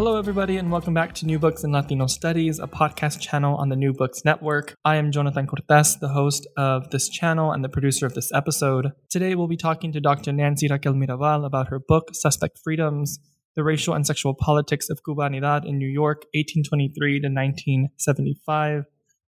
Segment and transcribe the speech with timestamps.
[0.00, 3.68] Hello, everybody, and welcome back to New Books in Latino Studies, a podcast channel on
[3.68, 4.74] the New Books Network.
[4.82, 8.92] I am Jonathan Cortes, the host of this channel and the producer of this episode.
[9.10, 10.32] Today, we'll be talking to Dr.
[10.32, 13.18] Nancy Raquel Mirabal about her book, Suspect Freedoms
[13.56, 18.84] The Racial and Sexual Politics of Cubanidad in New York, 1823 to 1975,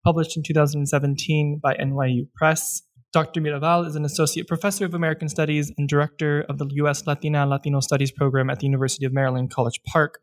[0.07, 2.81] published in 2017 by NYU Press.
[3.13, 3.43] Dr.
[3.43, 7.07] Mirabal is an associate professor of American Studies and director of the U.S.
[7.07, 10.19] Latina Latino Studies program at the University of Maryland, College Park.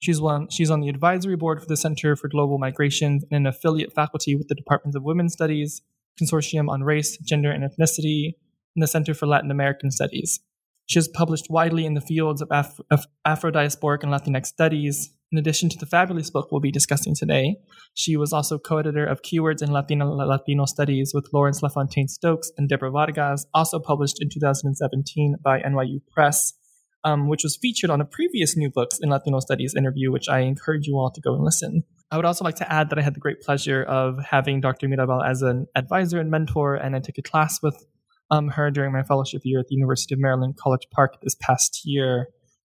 [0.00, 0.48] She's one.
[0.48, 4.34] She's on the advisory board for the Center for Global Migration and an affiliate faculty
[4.34, 5.82] with the Departments of Women's Studies,
[6.20, 8.32] Consortium on Race, Gender, and Ethnicity,
[8.74, 10.40] and the Center for Latin American Studies.
[10.86, 15.10] She has published widely in the fields of, Af- of Afro-diasporic and Latinx studies.
[15.30, 17.58] In addition to the fabulous book we'll be discussing today,
[17.94, 22.68] she was also co-editor of Keywords in Latino Latino Studies with Lawrence La Fountain-Stokes and
[22.68, 26.54] Deborah Vargas, also published in 2017 by NYU Press
[27.04, 30.40] um, which was featured on a previous New Books in Latino Studies interview, which I
[30.40, 31.84] encourage you all to go and listen.
[32.10, 34.88] I would also like to add that I had the great pleasure of having Dr.
[34.88, 37.86] Mirabal as an advisor and mentor, and I took a class with
[38.30, 41.82] um, her during my fellowship year at the University of Maryland, College Park this past
[41.84, 42.28] year.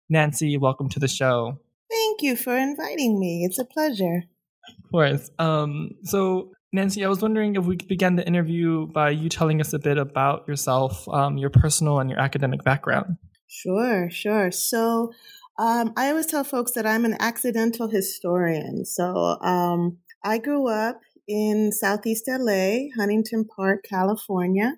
[0.09, 1.57] Nancy, welcome to the show.
[1.89, 3.43] Thank you for inviting me.
[3.45, 4.23] It's a pleasure.
[4.67, 5.29] Of course.
[5.39, 9.59] Um, so, Nancy, I was wondering if we could begin the interview by you telling
[9.59, 13.17] us a bit about yourself, um, your personal and your academic background.
[13.51, 14.49] Sure, sure.
[14.49, 15.11] So
[15.59, 18.85] um, I always tell folks that I'm an accidental historian.
[18.85, 24.75] So um, I grew up in Southeast LA, Huntington Park, California.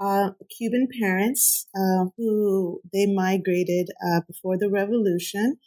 [0.00, 5.58] Uh, Cuban parents uh, who they migrated uh, before the revolution,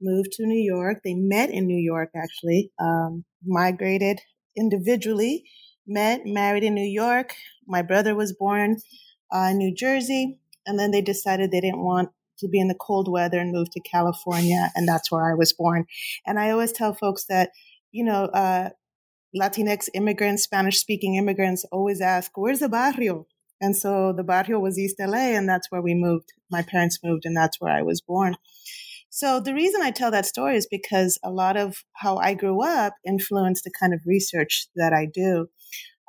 [0.00, 1.00] moved to New York.
[1.04, 4.20] They met in New York, actually, um, migrated
[4.56, 5.44] individually,
[5.86, 7.34] met, married in New York.
[7.66, 8.78] My brother was born
[9.34, 10.38] uh, in New Jersey.
[10.66, 13.72] And then they decided they didn't want to be in the cold weather and moved
[13.72, 14.70] to California.
[14.74, 15.86] And that's where I was born.
[16.26, 17.50] And I always tell folks that,
[17.92, 18.70] you know, uh,
[19.34, 23.26] Latinx immigrants, Spanish speaking immigrants always ask, where's the barrio?
[23.60, 26.32] And so the barrio was East LA, and that's where we moved.
[26.50, 28.36] My parents moved, and that's where I was born.
[29.08, 32.62] So the reason I tell that story is because a lot of how I grew
[32.62, 35.48] up influenced the kind of research that I do.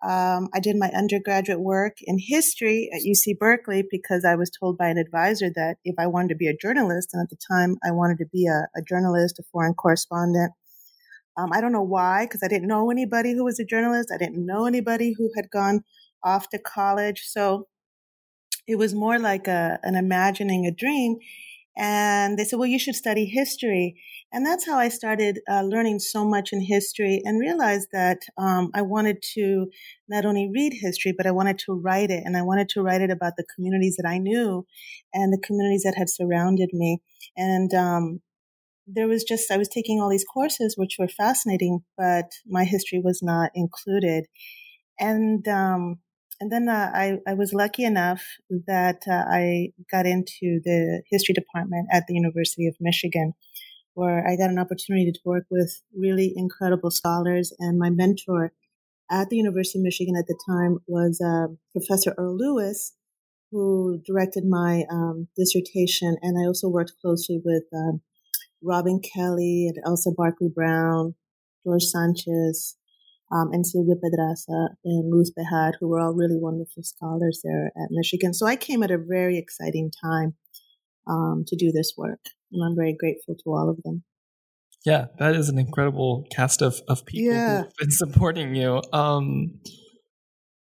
[0.04, 4.78] Um, I did my undergraduate work in history at UC Berkeley because I was told
[4.78, 7.78] by an advisor that if I wanted to be a journalist, and at the time
[7.84, 10.52] I wanted to be a, a journalist, a foreign correspondent.
[11.36, 14.12] Um, I don't know why, because I didn't know anybody who was a journalist.
[14.14, 15.84] I didn't know anybody who had gone
[16.24, 17.24] off to college.
[17.26, 17.68] So
[18.68, 21.18] it was more like a, an imagining a dream.
[21.78, 24.02] And they said, well, you should study history.
[24.34, 28.72] And that's how I started uh, learning so much in history and realized that um,
[28.74, 29.68] I wanted to
[30.10, 32.24] not only read history, but I wanted to write it.
[32.26, 34.66] And I wanted to write it about the communities that I knew
[35.14, 37.02] and the communities that had surrounded me.
[37.38, 38.22] And um,
[38.88, 43.00] there was just, I was taking all these courses, which were fascinating, but my history
[43.00, 44.26] was not included.
[45.00, 46.00] And, um,
[46.40, 51.34] and then uh, I, I was lucky enough that uh, I got into the history
[51.34, 53.34] department at the University of Michigan
[53.98, 57.52] where I got an opportunity to work with really incredible scholars.
[57.58, 58.54] And my mentor
[59.10, 62.94] at the University of Michigan at the time was uh, Professor Earl Lewis,
[63.52, 66.16] who directed my um, dissertation.
[66.22, 68.02] And I also worked closely with um,
[68.62, 71.16] Robin Kelley and Elsa Barkley Brown,
[71.66, 72.78] George Sanchez,
[73.32, 77.90] um, and Silvia Pedraza and Ruth Behar, who were all really wonderful scholars there at
[77.92, 78.34] Michigan.
[78.34, 80.36] So I came at a very exciting time
[81.08, 82.20] um, to do this work.
[82.52, 84.04] And I'm very grateful to all of them.
[84.86, 87.64] Yeah, that is an incredible cast of, of people yeah.
[87.64, 88.82] who've been supporting you.
[88.94, 89.60] Um,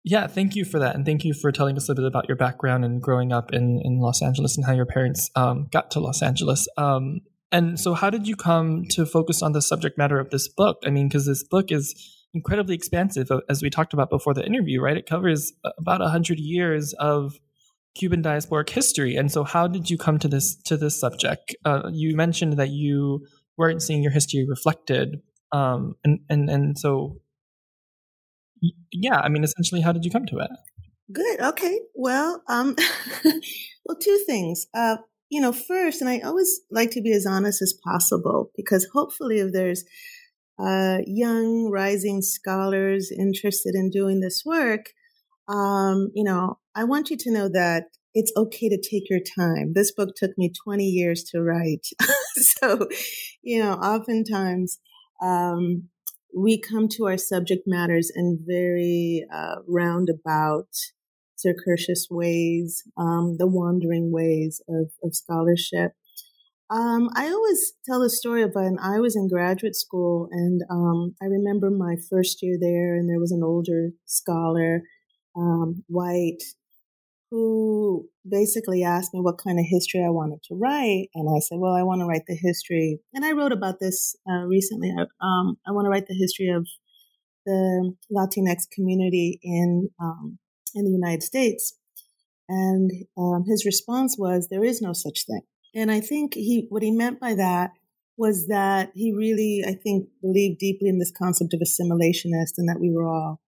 [0.06, 0.96] yeah, thank you for that.
[0.96, 3.82] And thank you for telling us a bit about your background and growing up in,
[3.84, 6.68] in Los Angeles and how your parents um, got to Los Angeles.
[6.78, 7.22] Um,
[7.52, 10.78] and so, how did you come to focus on the subject matter of this book?
[10.86, 11.94] I mean, because this book is
[12.34, 14.98] incredibly expansive, as we talked about before the interview, right?
[14.98, 17.40] It covers about 100 years of
[17.96, 19.16] Cuban diasporic history.
[19.16, 21.56] And so, how did you come to this to this subject?
[21.64, 23.28] Uh, you mentioned that you
[23.58, 25.22] weren't seeing your history reflected,
[25.52, 27.18] um, and and and so,
[28.92, 29.20] yeah.
[29.20, 30.50] I mean, essentially, how did you come to it?
[31.12, 31.40] Good.
[31.40, 31.80] Okay.
[31.94, 32.76] Well, um,
[33.86, 34.66] well, two things.
[34.74, 34.98] Uh,
[35.30, 39.40] you know, first, and I always like to be as honest as possible because hopefully,
[39.40, 39.84] if there's
[40.60, 44.88] uh, young rising scholars interested in doing this work,
[45.48, 49.74] um, you know, I want you to know that it's okay to take your time.
[49.74, 51.88] This book took me 20 years to write.
[52.36, 52.88] so,
[53.42, 54.80] you know, oftentimes,
[55.22, 55.90] um,
[56.36, 60.68] we come to our subject matters in very uh, roundabout,
[61.36, 65.92] circuitous ways, um, the wandering ways of, of scholarship.
[66.70, 71.16] Um, I always tell the story of when I was in graduate school, and um,
[71.22, 74.82] I remember my first year there, and there was an older scholar,
[75.36, 76.42] um, white,
[77.30, 81.60] who basically asked me what kind of history I wanted to write, and I said,
[81.60, 84.92] "Well, I want to write the history." And I wrote about this uh, recently.
[85.22, 86.68] Um, I want to write the history of
[87.46, 90.40] the Latinx community in um,
[90.74, 91.78] in the United States.
[92.50, 95.42] And um, his response was, "There is no such thing."
[95.76, 97.72] And I think he, what he meant by that
[98.18, 102.80] was that he really, I think, believed deeply in this concept of assimilationist and that
[102.80, 103.42] we were all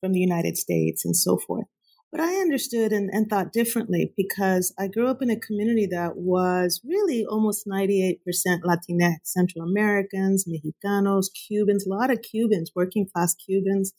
[0.00, 1.66] from the United States and so forth.
[2.12, 6.16] But I understood and, and thought differently because I grew up in a community that
[6.16, 8.18] was really almost 98%
[8.62, 13.92] Latinx, Central Americans, Mexicanos, Cubans, a lot of Cubans, working class Cubans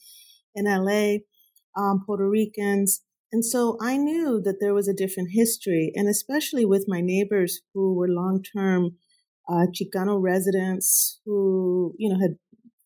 [0.53, 1.17] in LA,
[1.75, 3.01] um, Puerto Ricans,
[3.31, 7.61] and so I knew that there was a different history, and especially with my neighbors
[7.73, 8.97] who were long term
[9.49, 12.37] uh, Chicano residents who, you know, had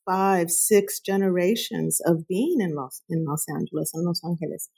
[0.06, 4.70] five, six generations of being in Los, in Los Angeles and Los Angeles.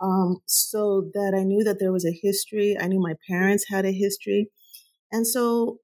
[0.00, 2.76] Um, so that I knew that there was a history.
[2.78, 4.50] I knew my parents had a history.
[5.10, 5.78] And so,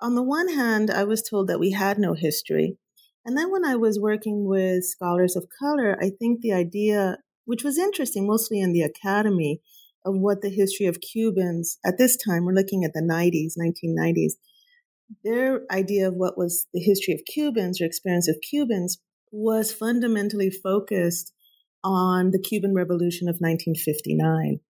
[0.00, 2.76] on the one hand, I was told that we had no history.
[3.24, 7.64] And then when I was working with scholars of color, I think the idea which
[7.64, 9.60] was interesting, mostly in the academy,
[10.04, 14.32] of what the history of Cubans at this time, we're looking at the 90s, 1990s,
[15.22, 18.98] their idea of what was the history of Cubans or experience of Cubans
[19.30, 21.32] was fundamentally focused
[21.82, 24.60] on the Cuban Revolution of 1959.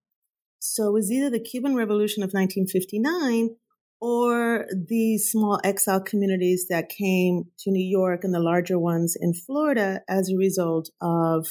[0.59, 3.57] So it was either the Cuban Revolution of 1959
[4.01, 9.35] or the small exile communities that came to New York and the larger ones in
[9.35, 11.49] Florida as a result of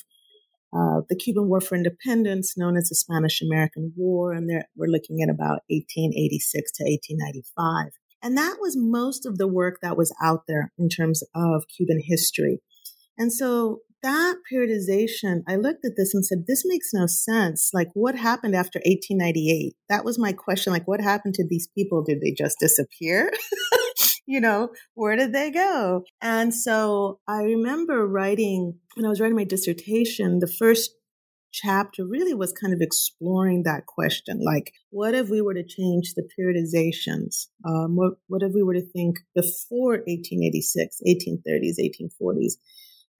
[0.74, 5.22] uh, the Cuban War for Independence, known as the Spanish American War, and we're looking
[5.22, 7.92] at about 1886 to 1895.
[8.24, 12.00] And that was most of the work that was out there in terms of Cuban
[12.04, 12.60] history.
[13.18, 17.72] And so that periodization, I looked at this and said, this makes no sense.
[17.74, 19.76] Like, what happened after 1898?
[19.90, 20.74] That was my question.
[20.74, 22.04] Like, what happened to these people?
[22.04, 23.32] Did they just disappear?
[24.26, 26.04] you know, where did they go?
[26.22, 30.92] And so I remember writing, when I was writing my dissertation, the first
[31.52, 34.40] chapter really was kind of exploring that question.
[34.44, 37.48] Like, what if we were to change the periodizations?
[37.66, 42.54] Um, what, what if we were to think before 1886, 1830s, 1840s?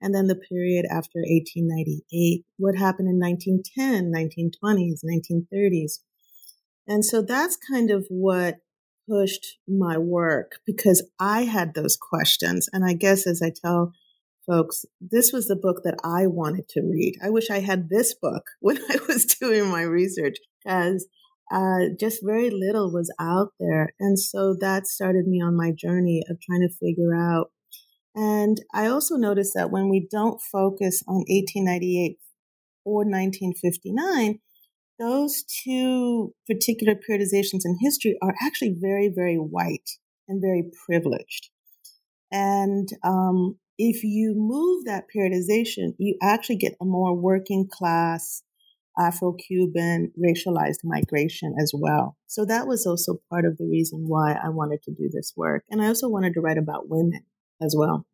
[0.00, 6.00] And then the period after 1898, what happened in 1910, 1920s, 1930s?
[6.86, 8.56] And so that's kind of what
[9.08, 12.68] pushed my work because I had those questions.
[12.72, 13.92] And I guess as I tell
[14.46, 17.14] folks, this was the book that I wanted to read.
[17.22, 21.06] I wish I had this book when I was doing my research because
[21.52, 23.92] uh, just very little was out there.
[24.00, 27.50] And so that started me on my journey of trying to figure out.
[28.14, 32.18] And I also noticed that when we don't focus on 1898
[32.84, 34.38] or 1959,
[34.98, 39.90] those two particular periodizations in history are actually very, very white
[40.28, 41.50] and very privileged.
[42.32, 48.42] And um, if you move that periodization, you actually get a more working class
[48.98, 52.16] Afro Cuban racialized migration as well.
[52.26, 55.64] So that was also part of the reason why I wanted to do this work.
[55.68, 57.24] And I also wanted to write about women
[57.60, 58.06] as well.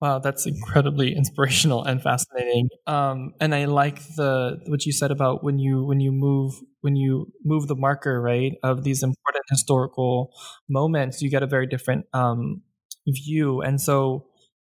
[0.00, 2.68] Wow, that's incredibly inspirational and fascinating.
[2.86, 6.96] Um, and I like the what you said about when you when you move when
[6.96, 10.32] you move the marker right of these important historical
[10.68, 12.62] moments, you get a very different um,
[13.08, 13.62] view.
[13.62, 14.26] And so,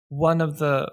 [0.09, 0.89] one of the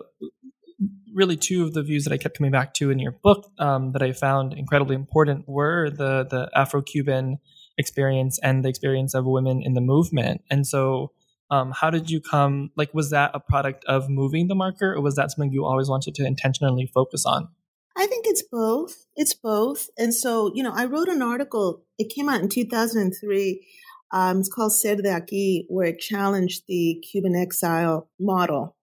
[1.14, 3.93] really two of the views that I kept coming back to in your book um,
[3.93, 7.38] that I found incredibly important were the the Afro Cuban
[7.78, 10.43] experience and the experience of women in the movement.
[10.50, 11.12] And so
[11.50, 15.00] um, how did you come like was that a product of moving the marker or
[15.00, 17.48] was that something you always wanted to intentionally focus on?
[17.96, 22.12] I think it's both it's both and so you know i wrote an article it
[22.14, 23.66] came out in 2003
[24.12, 28.76] um, it's called ser de aquí where it challenged the cuban exile model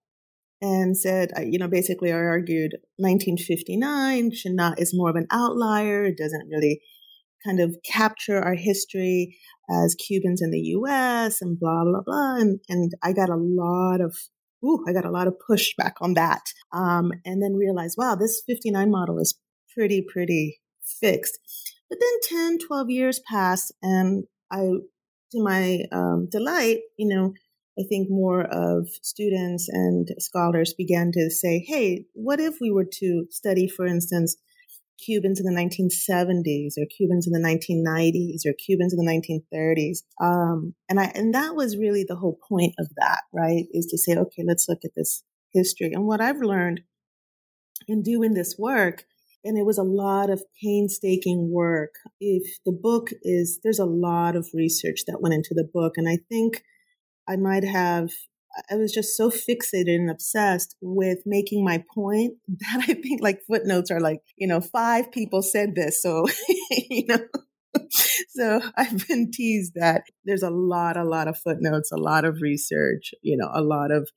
[0.60, 6.18] and said you know basically i argued 1959 should is more of an outlier it
[6.18, 6.80] doesn't really
[7.44, 9.36] kind of capture our history
[9.70, 12.36] as Cubans in the US and blah, blah, blah.
[12.36, 14.16] And, and I got a lot of,
[14.64, 16.42] ooh, I got a lot of pushback on that.
[16.72, 19.38] Um, and then realized, wow, this 59 model is
[19.74, 21.38] pretty, pretty fixed.
[21.88, 24.62] But then 10, 12 years passed and I,
[25.32, 27.34] to my um, delight, you know,
[27.78, 32.86] I think more of students and scholars began to say, hey, what if we were
[33.00, 34.36] to study, for instance,
[35.04, 40.02] Cubans in the 1970s or Cubans in the 1990s or Cubans in the 1930s.
[40.22, 43.64] Um, and I, and that was really the whole point of that, right?
[43.72, 45.92] Is to say, okay, let's look at this history.
[45.92, 46.82] And what I've learned
[47.86, 49.04] in doing this work,
[49.44, 51.94] and it was a lot of painstaking work.
[52.20, 55.94] If the book is, there's a lot of research that went into the book.
[55.96, 56.62] And I think
[57.28, 58.10] I might have
[58.70, 63.42] I was just so fixated and obsessed with making my point that I think like
[63.46, 66.02] footnotes are like, you know, five people said this.
[66.02, 66.26] So,
[66.70, 67.18] you know,
[68.30, 72.40] so I've been teased that there's a lot, a lot of footnotes, a lot of
[72.40, 74.08] research, you know, a lot of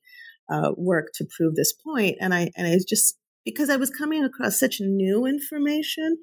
[0.50, 2.18] uh, work to prove this point.
[2.22, 6.18] And I, and it's just because I was coming across such new information,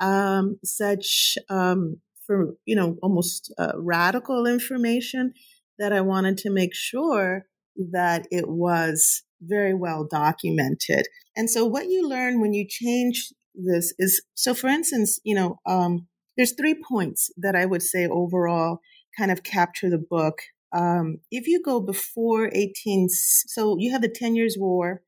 [0.00, 5.34] um, such, um, for, you know, almost uh, radical information
[5.78, 11.06] that I wanted to make sure that it was very well documented.
[11.36, 15.58] And so what you learn when you change this is so for instance, you know,
[15.66, 18.80] um, there's three points that I would say overall
[19.18, 20.38] kind of capture the book.
[20.72, 25.02] Um, if you go before 18, so you have the 10 years war,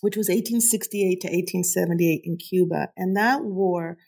[0.00, 2.88] which was 1868 to 1878 in Cuba.
[2.96, 3.98] And that war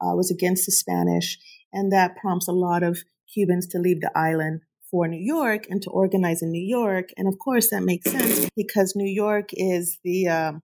[0.00, 1.38] uh, was against the Spanish.
[1.72, 3.02] And that prompts a lot of
[3.32, 4.60] Cubans to leave the island
[4.94, 7.08] for New York and to organize in New York.
[7.16, 10.62] And of course, that makes sense because New York is the um,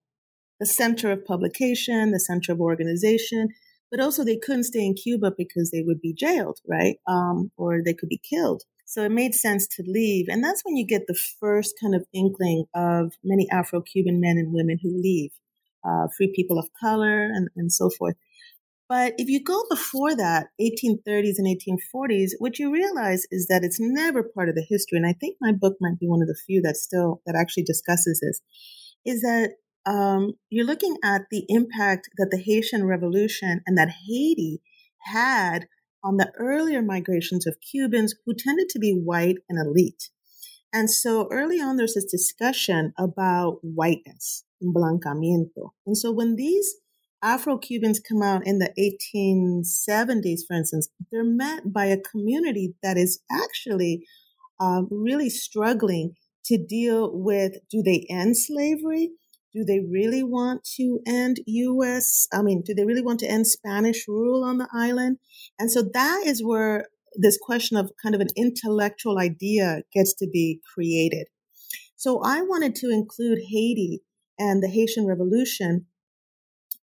[0.61, 3.49] the center of publication, the center of organization.
[3.91, 6.99] But also, they couldn't stay in Cuba because they would be jailed, right?
[7.09, 8.63] Um, or they could be killed.
[8.85, 10.27] So it made sense to leave.
[10.29, 14.37] And that's when you get the first kind of inkling of many Afro Cuban men
[14.39, 15.33] and women who leave,
[15.85, 18.15] uh, free people of color and, and so forth.
[18.91, 23.79] But if you go before that, 1830s and 1840s, what you realize is that it's
[23.79, 24.99] never part of the history.
[24.99, 27.63] And I think my book might be one of the few that still, that actually
[27.63, 28.41] discusses this,
[29.07, 29.51] is that
[29.87, 34.61] um, you're looking at the impact that the Haitian Revolution and that Haiti
[35.05, 35.69] had
[36.03, 40.11] on the earlier migrations of Cubans who tended to be white and elite.
[40.73, 45.71] And so early on, there's this discussion about whiteness, blanqueamiento.
[45.87, 46.75] And so when these
[47.23, 52.97] Afro Cubans come out in the 1870s, for instance, they're met by a community that
[52.97, 54.07] is actually
[54.59, 56.15] um, really struggling
[56.47, 59.11] to deal with do they end slavery?
[59.53, 62.29] Do they really want to end U.S.?
[62.33, 65.19] I mean, do they really want to end Spanish rule on the island?
[65.59, 66.87] And so that is where
[67.17, 71.27] this question of kind of an intellectual idea gets to be created.
[71.97, 74.03] So I wanted to include Haiti
[74.39, 75.87] and the Haitian Revolution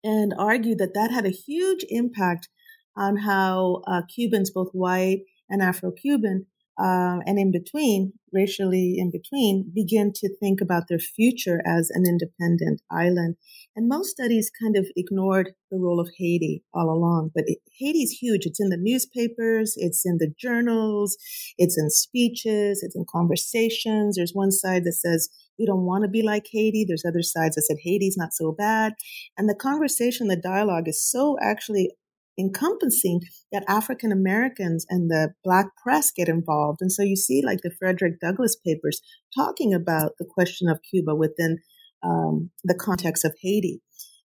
[0.04, 2.50] and argued that that had a huge impact
[2.96, 6.46] on how uh, Cubans, both white and Afro Cuban,
[6.80, 12.04] uh, and in between, racially in between, begin to think about their future as an
[12.06, 13.36] independent island.
[13.76, 17.32] And most studies kind of ignored the role of Haiti all along.
[17.34, 18.46] But it, Haiti's huge.
[18.46, 21.18] It's in the newspapers, it's in the journals,
[21.58, 24.16] it's in speeches, it's in conversations.
[24.16, 26.86] There's one side that says, we don't want to be like Haiti.
[26.88, 28.94] There's other sides that said Haiti's not so bad.
[29.38, 31.92] And the conversation, the dialogue is so actually
[32.40, 33.22] encompassing
[33.52, 36.80] that African Americans and the black press get involved.
[36.82, 39.02] And so you see like the Frederick Douglass papers
[39.36, 41.60] talking about the question of Cuba within
[42.04, 43.82] um, the context of Haiti.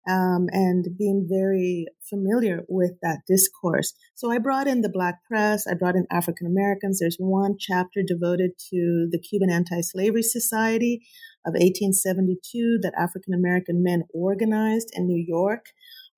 [0.09, 3.93] Um, and being very familiar with that discourse.
[4.15, 6.97] So I brought in the Black press, I brought in African Americans.
[6.99, 11.01] There's one chapter devoted to the Cuban Anti Slavery Society
[11.45, 15.65] of 1872 that African American men organized in New York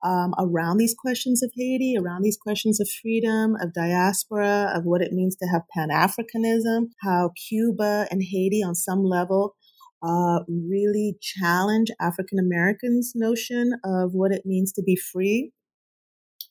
[0.03, 5.01] um, around these questions of Haiti, around these questions of freedom, of diaspora, of what
[5.01, 9.55] it means to have Pan Africanism, how Cuba and Haiti, on some level,
[10.03, 15.51] uh, really challenge African Americans' notion of what it means to be free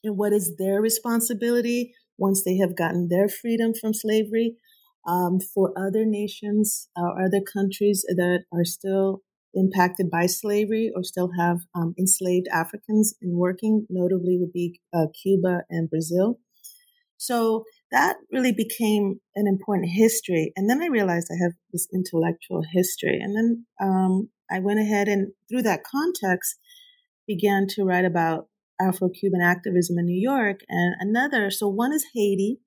[0.03, 4.55] and what is their responsibility once they have gotten their freedom from slavery
[5.07, 9.21] um, for other nations or other countries that are still
[9.53, 15.07] impacted by slavery or still have um, enslaved Africans in working, notably would be uh,
[15.21, 16.39] Cuba and Brazil.
[17.17, 20.53] So that really became an important history.
[20.55, 23.19] And then I realized I have this intellectual history.
[23.21, 26.57] And then um, I went ahead and through that context
[27.27, 28.47] began to write about
[28.81, 31.51] Afro-Cuban activism in New York and another.
[31.51, 32.59] So one is Haiti,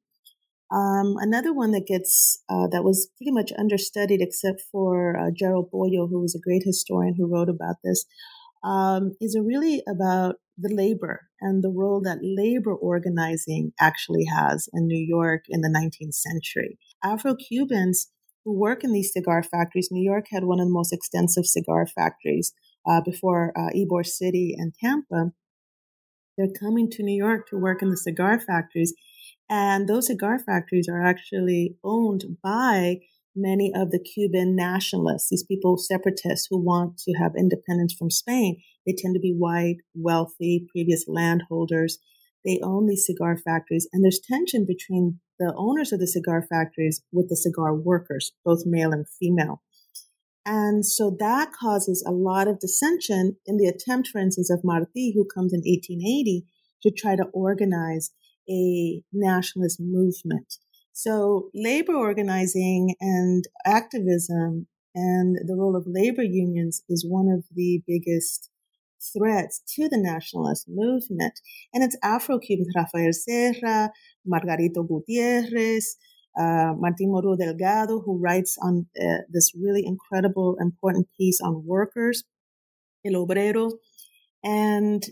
[0.71, 5.71] um, another one that gets uh, that was pretty much understudied, except for uh, Gerald
[5.73, 8.07] Poyo, who was a great historian who wrote about this,
[8.65, 14.87] um, is really about the labor and the role that labor organizing actually has in
[14.87, 16.79] New York in the 19th century.
[17.03, 18.11] Afro Cubans
[18.45, 21.87] who work in these cigar factories, New York had one of the most extensive cigar
[21.87, 22.53] factories
[22.89, 25.33] uh, before uh, Ybor City and Tampa
[26.37, 28.93] They're coming to New York to work in the cigar factories.
[29.49, 32.99] And those cigar factories are actually owned by
[33.37, 38.61] many of the Cuban nationalists, these people, separatists who want to have independence from Spain.
[38.87, 41.99] They tend to be white, wealthy, previous landholders.
[42.45, 47.03] They own these cigar factories, and there's tension between the owners of the cigar factories
[47.13, 49.63] with the cigar workers, both male and female.
[50.47, 55.15] And so that causes a lot of dissension in the attempt, for instance, of Martí,
[55.15, 56.45] who comes in 1880
[56.83, 58.11] to try to organize
[58.49, 60.57] a nationalist movement.
[60.93, 67.83] So labor organizing and activism and the role of labor unions is one of the
[67.87, 68.51] biggest
[69.13, 71.35] threats to the nationalist movement.
[71.73, 73.91] And it's Afro-Cubans, Rafael Serra,
[74.27, 75.97] Margarito Gutierrez,
[76.39, 82.25] uh, Martin Morua Delgado, who writes on uh, this really incredible, important piece on workers,
[83.05, 83.73] El Obrero.
[84.43, 85.05] And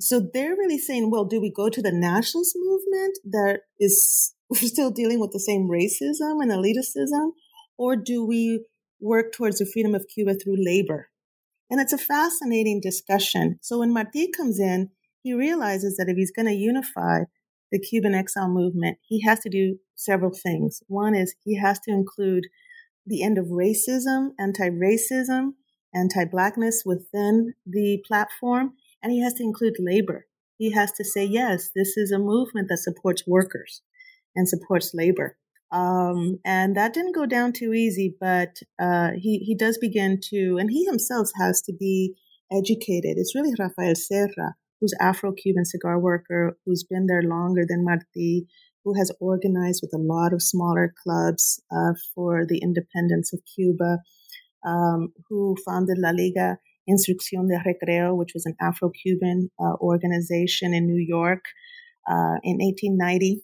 [0.00, 4.90] so they're really saying, well, do we go to the nationalist movement that is still
[4.90, 7.32] dealing with the same racism and elitism,
[7.76, 8.64] or do we
[9.00, 11.09] work towards the freedom of Cuba through labor?
[11.70, 13.58] And it's a fascinating discussion.
[13.62, 14.90] So when Martí comes in,
[15.22, 17.20] he realizes that if he's going to unify
[17.70, 20.82] the Cuban exile movement, he has to do several things.
[20.88, 22.48] One is he has to include
[23.06, 25.50] the end of racism, anti-racism,
[25.94, 28.72] anti-blackness within the platform,
[29.02, 30.26] and he has to include labor.
[30.58, 33.82] He has to say, yes, this is a movement that supports workers
[34.34, 35.38] and supports labor.
[35.72, 40.56] Um, and that didn't go down too easy, but uh, he, he does begin to,
[40.58, 42.14] and he himself has to be
[42.52, 43.16] educated.
[43.16, 48.46] It's really Rafael Serra, who's Afro-Cuban cigar worker, who's been there longer than Martí,
[48.84, 53.98] who has organized with a lot of smaller clubs uh, for the independence of Cuba,
[54.66, 56.58] um, who founded La Liga
[56.88, 61.44] Instrucción de Recreo, which was an Afro-Cuban uh, organization in New York
[62.08, 63.42] uh, in 1890.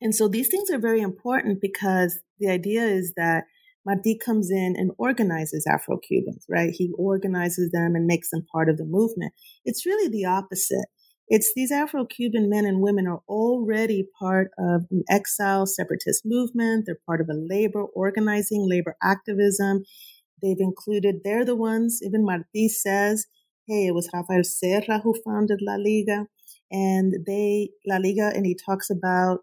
[0.00, 3.44] And so these things are very important because the idea is that
[3.88, 6.70] Martí comes in and organizes Afro Cubans, right?
[6.72, 9.32] He organizes them and makes them part of the movement.
[9.64, 10.86] It's really the opposite.
[11.28, 16.84] It's these Afro Cuban men and women are already part of an exile separatist movement.
[16.86, 19.84] They're part of a labor organizing, labor activism.
[20.42, 23.26] They've included, they're the ones, even Martí says,
[23.66, 26.26] hey, it was Rafael Serra who founded La Liga.
[26.70, 29.40] And they, La Liga, and he talks about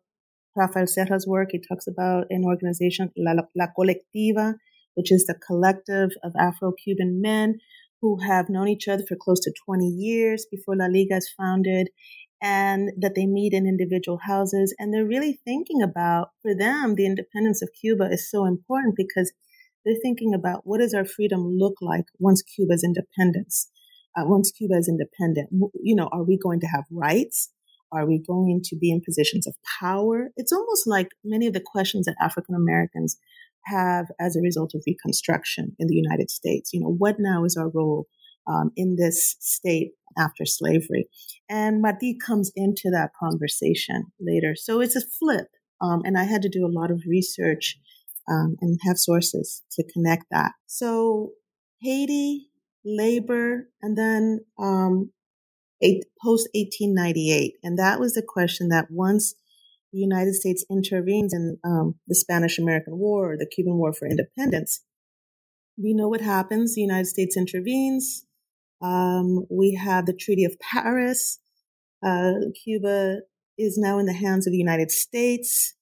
[0.55, 4.55] Rafael Serra's work, he talks about an organization, La, La Colectiva,
[4.95, 7.59] which is the collective of Afro-Cuban men
[8.01, 11.89] who have known each other for close to 20 years before La Liga is founded
[12.41, 14.75] and that they meet in individual houses.
[14.77, 19.31] And they're really thinking about, for them, the independence of Cuba is so important because
[19.85, 23.69] they're thinking about what does our freedom look like once Cuba's independence,
[24.17, 25.49] uh, once Cuba is independent.
[25.81, 27.51] You know, are we going to have rights?
[27.93, 30.29] Are we going to be in positions of power?
[30.35, 33.17] It's almost like many of the questions that African Americans
[33.65, 36.71] have as a result of Reconstruction in the United States.
[36.73, 38.07] You know, what now is our role
[38.47, 41.07] um, in this state after slavery?
[41.49, 44.55] And Martí comes into that conversation later.
[44.55, 45.47] So it's a flip.
[45.81, 47.77] Um, and I had to do a lot of research
[48.29, 50.53] um, and have sources to connect that.
[50.65, 51.31] So
[51.81, 52.47] Haiti,
[52.85, 55.11] labor, and then um,
[56.21, 57.55] post 1898.
[57.63, 59.35] And that was the question that once
[59.91, 64.07] the United States intervenes in um, the Spanish American War or the Cuban War for
[64.07, 64.81] Independence,
[65.77, 66.75] we know what happens.
[66.75, 68.25] The United States intervenes.
[68.81, 71.39] Um, we have the Treaty of Paris.
[72.05, 73.19] Uh, Cuba
[73.57, 75.75] is now in the hands of the United States.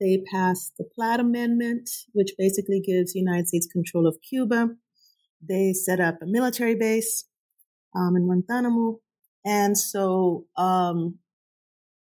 [0.00, 4.76] They passed the Platt Amendment, which basically gives the United States control of Cuba.
[5.46, 7.24] They set up a military base
[7.96, 9.00] um, in Guantanamo.
[9.44, 11.18] And so, um,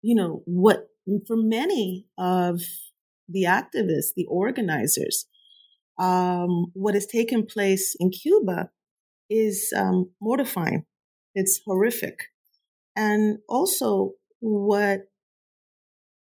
[0.02, 0.88] you know, what
[1.26, 2.60] for many of
[3.28, 5.26] the activists, the organizers,
[5.98, 8.70] um, what has taken place in Cuba
[9.30, 10.84] is um, mortifying.
[11.34, 12.18] It's horrific.
[12.96, 15.08] And also, what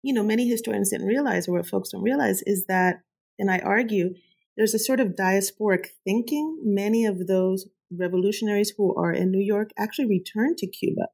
[0.02, 3.02] you know, many historians didn't realize, or what folks don't realize, is that,
[3.38, 4.14] and I argue,
[4.60, 6.60] there's a sort of diasporic thinking.
[6.62, 11.08] Many of those revolutionaries who are in New York actually returned to Cuba.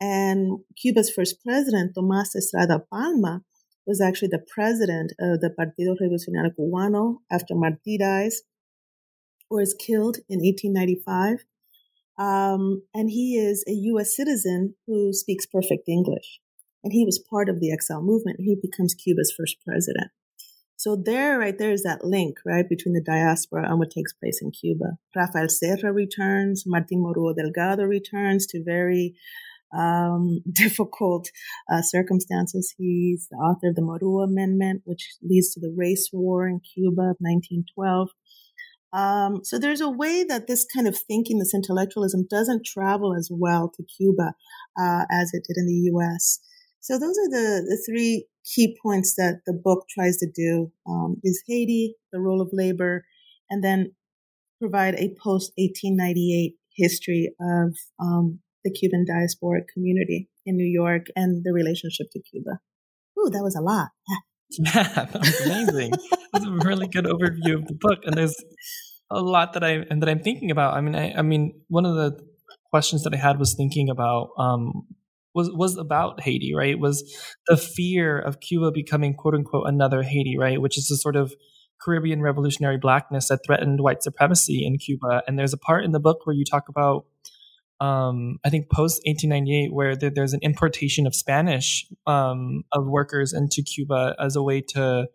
[0.00, 3.42] And Cuba's first president, Tomás Estrada Palma,
[3.86, 8.42] was actually the president of the Partido Revolucionario Cubano after Martí dies
[9.48, 11.44] or is killed in 1895.
[12.18, 14.16] Um, and he is a U.S.
[14.16, 16.40] citizen who speaks perfect English.
[16.82, 18.40] And he was part of the exile movement.
[18.40, 20.10] He becomes Cuba's first president.
[20.82, 24.40] So there, right there is that link, right, between the diaspora and what takes place
[24.42, 24.98] in Cuba.
[25.14, 29.14] Rafael Serra returns, Martin Morua Delgado returns to very
[29.72, 31.30] um, difficult
[31.72, 32.74] uh, circumstances.
[32.76, 37.02] He's the author of the Morua Amendment, which leads to the race war in Cuba
[37.02, 38.08] of 1912.
[38.92, 43.28] Um, so there's a way that this kind of thinking, this intellectualism, doesn't travel as
[43.30, 44.34] well to Cuba
[44.76, 46.40] uh, as it did in the U.S.
[46.82, 51.16] So those are the, the three key points that the book tries to do: um,
[51.22, 53.04] is Haiti, the role of labor,
[53.48, 53.92] and then
[54.60, 61.44] provide a post 1898 history of um, the Cuban diasporic community in New York and
[61.44, 62.58] the relationship to Cuba.
[63.18, 63.88] Ooh, that was a lot.
[64.74, 65.92] That was amazing.
[66.30, 68.36] That's a really good overview of the book, and there's
[69.10, 70.74] a lot that I and that I'm thinking about.
[70.74, 72.20] I mean, I, I mean, one of the
[72.68, 74.86] questions that I had was thinking about um,
[75.34, 76.78] was was about Haiti, right?
[76.78, 77.02] Was
[77.48, 80.60] the fear of Cuba becoming quote unquote another Haiti, right?
[80.60, 81.34] Which is a sort of
[81.80, 85.22] Caribbean revolutionary blackness that threatened white supremacy in Cuba.
[85.26, 87.06] And there's a part in the book where you talk about
[87.80, 93.32] um, I think post 1898, where there, there's an importation of Spanish um, of workers
[93.32, 95.08] into Cuba as a way to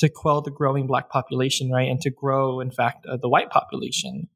[0.00, 3.50] to quell the growing black population, right, and to grow, in fact, uh, the white
[3.50, 4.28] population.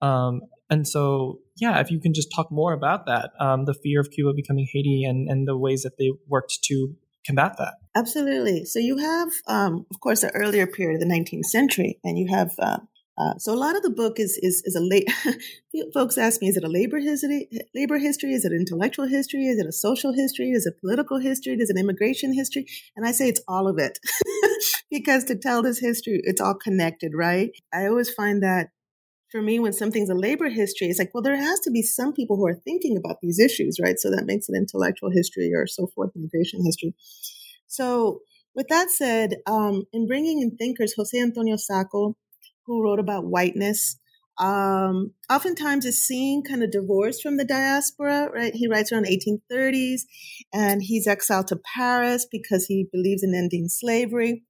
[0.00, 4.00] Um, and so, yeah, if you can just talk more about that, um, the fear
[4.00, 6.94] of Cuba becoming Haiti, and and the ways that they worked to
[7.26, 7.74] combat that.
[7.94, 8.64] Absolutely.
[8.64, 12.26] So you have, um, of course, the earlier period of the 19th century, and you
[12.28, 12.78] have uh,
[13.18, 15.08] uh, so a lot of the book is is is a late.
[15.94, 17.48] folks ask me, is it a labor history?
[17.74, 18.32] Labor history?
[18.32, 19.46] Is it intellectual history?
[19.46, 20.50] Is it a social history?
[20.50, 21.54] Is it political history?
[21.54, 22.66] Is it immigration history?
[22.96, 23.98] And I say it's all of it,
[24.90, 27.50] because to tell this history, it's all connected, right?
[27.72, 28.68] I always find that
[29.32, 32.12] for me, when something's a labor history, it's like, well, there has to be some
[32.12, 33.98] people who are thinking about these issues, right?
[33.98, 36.94] So that makes it intellectual history or so forth, immigration history.
[37.66, 38.20] So
[38.54, 42.16] with that said, um, in bringing in thinkers, Jose Antonio Saco
[42.66, 43.98] who wrote about whiteness.
[44.38, 48.54] Um, oftentimes is seen kind of divorced from the diaspora, right?
[48.54, 50.02] He writes around 1830s
[50.52, 54.44] and he's exiled to Paris because he believes in ending slavery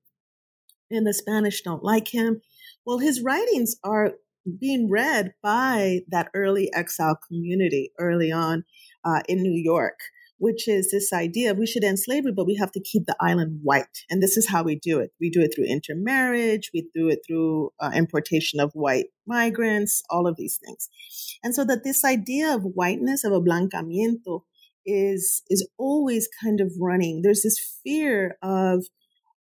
[0.90, 2.40] and the Spanish don't like him.
[2.87, 4.12] Well, his writings are
[4.61, 8.64] being read by that early exile community early on
[9.05, 9.98] uh, in New York
[10.42, 13.14] which is this idea of we should end slavery, but we have to keep the
[13.20, 14.02] island white.
[14.11, 15.12] And this is how we do it.
[15.20, 16.72] We do it through intermarriage.
[16.74, 20.88] We do it through uh, importation of white migrants, all of these things.
[21.44, 24.40] And so that this idea of whiteness, of a blanqueamiento,
[24.85, 27.22] is, is always kind of running.
[27.22, 28.87] There's this fear of,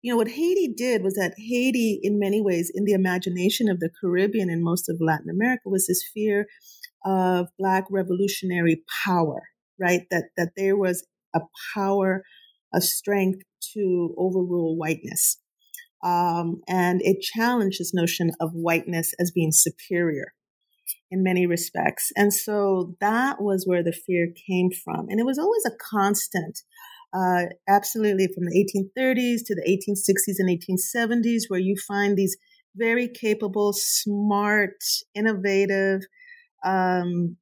[0.02, 3.80] you know, what Haiti did was that Haiti, in many ways, in the imagination of
[3.80, 6.46] the Caribbean and most of Latin America, was this fear
[7.04, 9.42] of Black revolutionary power
[9.80, 10.02] right?
[10.10, 11.40] That, that there was a
[11.74, 12.22] power,
[12.74, 13.40] a strength
[13.74, 15.38] to overrule whiteness.
[16.04, 20.32] Um, and it challenged this notion of whiteness as being superior
[21.10, 22.10] in many respects.
[22.16, 25.06] And so that was where the fear came from.
[25.08, 26.60] And it was always a constant,
[27.12, 32.36] uh, absolutely from the 1830s to the 1860s and 1870s, where you find these
[32.76, 34.76] very capable, smart,
[35.14, 36.02] innovative,
[36.64, 37.36] um,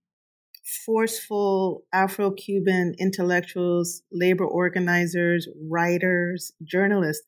[0.85, 7.25] forceful Afro Cuban intellectuals, labor organizers, writers, journalists,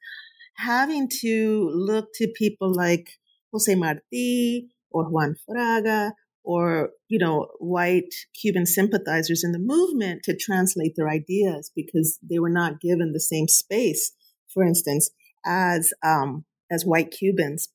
[0.56, 3.18] having to look to people like
[3.52, 6.12] Jose Marti or Juan Fraga
[6.44, 12.38] or, you know, white Cuban sympathizers in the movement to translate their ideas because they
[12.38, 14.12] were not given the same space,
[14.52, 15.10] for instance,
[15.44, 17.70] as, um, as white Cubans.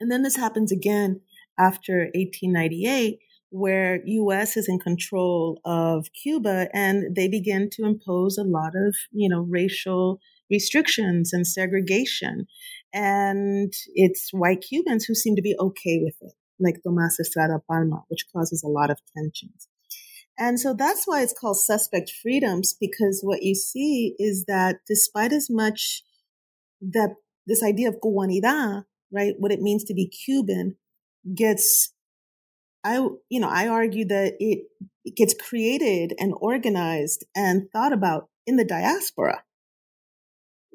[0.00, 1.20] And then this happens again
[1.58, 3.18] after 1898
[3.50, 8.94] where US is in control of Cuba and they begin to impose a lot of,
[9.10, 12.46] you know, racial restrictions and segregation.
[12.92, 18.04] And it's white Cubans who seem to be okay with it, like Tomas Estrada Palma,
[18.08, 19.68] which causes a lot of tensions.
[20.38, 25.32] And so that's why it's called suspect freedoms, because what you see is that despite
[25.32, 26.02] as much
[26.80, 27.16] that
[27.46, 30.76] this idea of cubanidad, right, what it means to be Cuban
[31.34, 31.92] gets
[32.84, 34.66] I, you know, I argue that it,
[35.04, 39.42] it gets created and organized and thought about in the diaspora.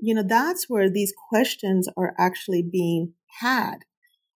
[0.01, 3.85] You know, that's where these questions are actually being had.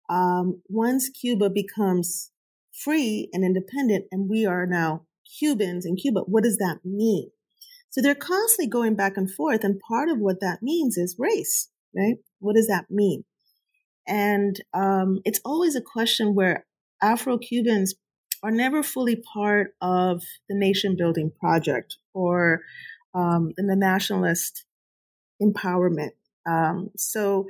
[0.09, 2.31] Um, once Cuba becomes
[2.73, 5.07] free and independent, and we are now
[5.39, 7.31] Cubans in Cuba, what does that mean?
[7.91, 11.69] So they're constantly going back and forth, and part of what that means is race,
[11.97, 12.17] right?
[12.41, 13.25] What does that mean?
[14.07, 16.67] And um, it's always a question where
[17.01, 17.95] Afro Cubans
[18.43, 22.61] are never fully part of the nation building project or
[23.15, 24.67] um, in the nationalist
[25.41, 26.11] empowerment.
[26.47, 27.49] Um, so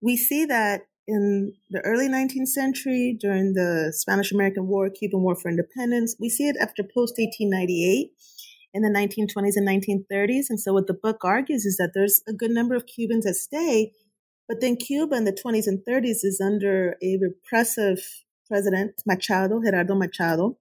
[0.00, 5.34] we see that in the early 19th century during the Spanish American War, Cuban War
[5.36, 6.16] for Independence.
[6.18, 8.10] We see it after post 1898.
[8.74, 10.50] in the 1920s and 1930s.
[10.50, 13.34] And so what the book argues is that there's a good number of Cubans that
[13.34, 13.92] stay,
[14.48, 18.00] but then Cuba in the 20s and 30s is under a repressive
[18.46, 20.58] president, Machado, Gerardo Machado,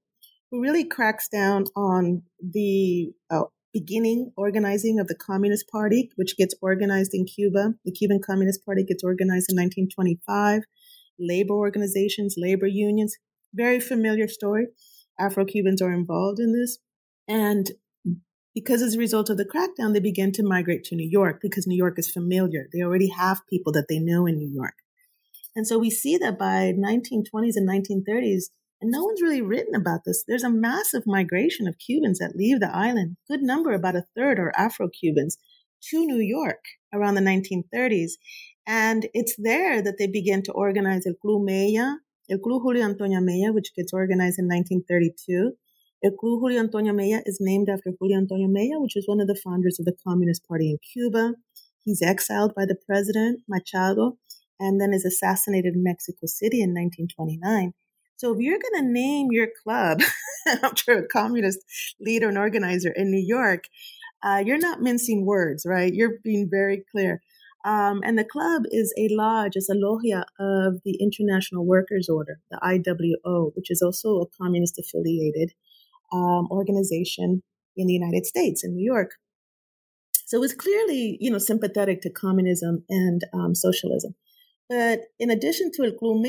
[0.49, 3.43] who really cracks down on the uh,
[3.75, 7.73] beginning organizing of the Communist Party, which gets organized in Cuba.
[7.83, 10.63] The Cuban Communist Party gets organized in 1925.
[11.19, 13.17] Labor organizations, labor unions,
[13.53, 14.67] very familiar story.
[15.19, 16.77] Afro Cubans are involved in this.
[17.27, 17.71] And
[18.53, 21.67] because as a result of the crackdown, they began to migrate to New York because
[21.67, 22.67] New York is familiar.
[22.71, 24.75] They already have people that they know in New York.
[25.53, 30.01] And so we see that by 1920s and 1930s, and no one's really written about
[30.05, 30.23] this.
[30.27, 33.17] There's a massive migration of Cubans that leave the island.
[33.27, 35.37] Good number, about a third, are Afro Cubans
[35.89, 38.13] to New York around the 1930s.
[38.67, 43.19] And it's there that they begin to organize El Club Mella, El Club Julio Antonio
[43.21, 45.53] Mella, which gets organized in 1932.
[46.03, 49.27] El Club Julio Antonio Mella is named after Julio Antonio Mella, which is one of
[49.27, 51.33] the founders of the Communist Party in Cuba.
[51.83, 54.17] He's exiled by the president, Machado,
[54.59, 57.73] and then is assassinated in Mexico City in 1929.
[58.17, 59.99] So if you're going to name your club
[60.63, 61.59] after a communist
[61.99, 63.65] leader and organizer in New York,
[64.23, 65.93] uh, you're not mincing words, right?
[65.93, 67.21] You're being very clear.
[67.65, 72.39] Um, and the club is a lodge, it's a logia of the International Workers Order,
[72.51, 75.53] the IWO, which is also a communist affiliated
[76.13, 77.41] um, organization
[77.75, 79.11] in the United States, in New York.
[80.27, 84.15] So it was clearly, you know, sympathetic to communism and um, socialism.
[84.67, 86.25] But in addition to El Club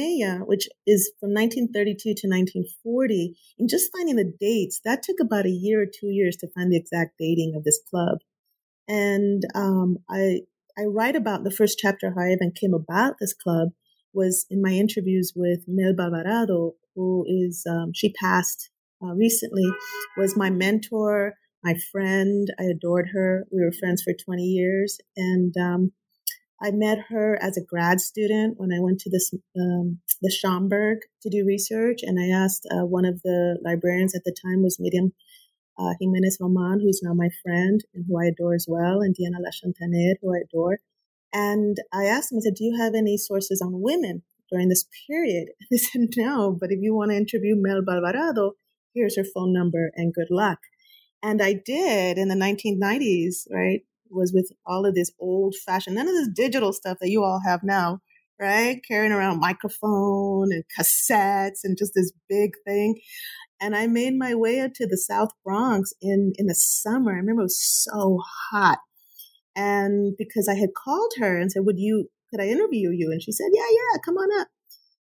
[0.46, 5.50] which is from 1932 to 1940, in just finding the dates, that took about a
[5.50, 8.18] year or two years to find the exact dating of this club.
[8.88, 10.40] And um, I
[10.78, 13.70] I write about the first chapter how I even came about this club
[14.12, 18.70] was in my interviews with Melba Alvarado, who is um, she passed
[19.02, 19.70] uh, recently,
[20.16, 22.48] was my mentor, my friend.
[22.58, 23.46] I adored her.
[23.50, 25.92] We were friends for 20 years, and um,
[26.62, 30.98] I met her as a grad student when I went to this um, the Schomburg
[31.22, 34.80] to do research, and I asked uh, one of the librarians at the time was
[34.80, 35.12] Miriam
[35.78, 39.38] uh, Jimenez Roman, who's now my friend and who I adore as well, and Diana
[39.38, 40.78] Lachatanere, who I adore.
[41.32, 44.86] And I asked them, I said, "Do you have any sources on women during this
[45.06, 48.52] period?" And they said, "No, but if you want to interview Melba Alvarado,
[48.94, 50.60] here's her phone number, and good luck."
[51.22, 53.82] And I did in the 1990s, right?
[54.10, 57.40] Was with all of this old fashioned, none of this digital stuff that you all
[57.46, 58.00] have now,
[58.40, 58.80] right?
[58.86, 63.00] Carrying around microphone and cassettes and just this big thing.
[63.60, 67.12] And I made my way up to the South Bronx in, in the summer.
[67.12, 68.78] I remember it was so hot.
[69.54, 73.10] And because I had called her and said, would you, could I interview you?
[73.10, 74.48] And she said, yeah, yeah, come on up.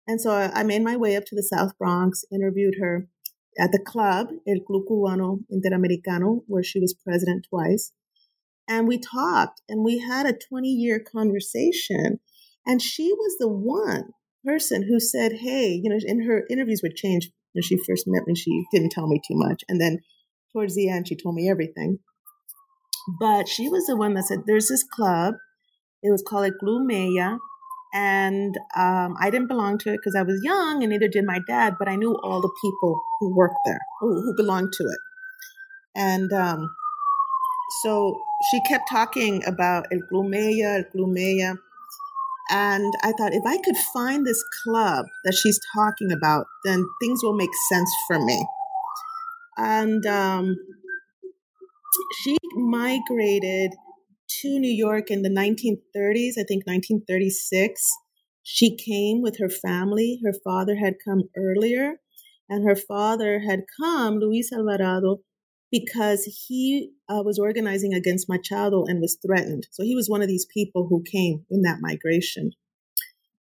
[0.08, 3.08] And so I made my way up to the South Bronx, interviewed her
[3.58, 7.94] at the club, El Club Cubano Interamericano, where she was president twice
[8.67, 12.19] and we talked and we had a 20 year conversation.
[12.65, 14.12] And she was the one
[14.45, 18.24] person who said, Hey, you know, in her interviews would change when she first met
[18.28, 18.36] me.
[18.36, 19.63] She didn't tell me too much.
[19.67, 20.00] And then
[20.54, 22.00] towards the end, she told me everything.
[23.19, 25.36] But she was the one that said, There's this club.
[26.04, 27.39] It was called Club Mella.
[27.93, 31.39] And um, I didn't belong to it because I was young, and neither did my
[31.45, 31.76] dad.
[31.78, 35.00] But I knew all the people who worked there, who, who belonged to it.
[35.93, 36.69] And um,
[37.81, 41.55] so she kept talking about El Club Mella, El Club Mella.
[42.49, 47.21] And I thought, if I could find this club that she's talking about, then things
[47.23, 48.45] will make sense for me.
[49.57, 50.57] And um,
[52.23, 53.71] she migrated
[54.41, 57.81] to New York in the 1930s, I think 1936.
[58.43, 60.19] She came with her family.
[60.23, 61.95] Her father had come earlier,
[62.49, 65.19] and her father had come, Luis Alvarado,
[65.71, 69.67] because he uh, was organizing against Machado and was threatened.
[69.71, 72.51] So he was one of these people who came in that migration.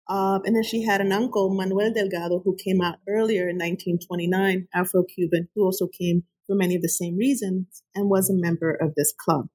[0.08, 4.68] Uh, and then she had an uncle, Manuel Delgado, who came out earlier in 1929,
[4.74, 8.72] Afro Cuban, who also came for many of the same reasons and was a member
[8.72, 9.46] of this club.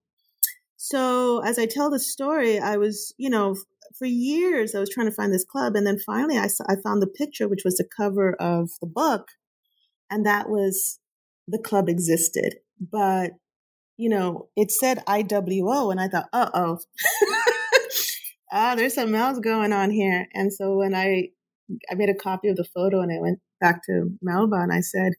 [0.77, 3.55] So as I tell the story, I was, you know,
[3.97, 5.75] for years I was trying to find this club.
[5.75, 8.88] And then finally I, saw, I found the picture, which was the cover of the
[8.88, 9.29] book.
[10.09, 10.99] And that was
[11.47, 13.31] the club existed but
[13.97, 16.79] you know, it said IWO, and I thought, uh oh,
[18.51, 20.27] ah, there's something else going on here.
[20.33, 21.29] And so when I
[21.89, 24.81] I made a copy of the photo and I went back to Melba and I
[24.81, 25.13] said,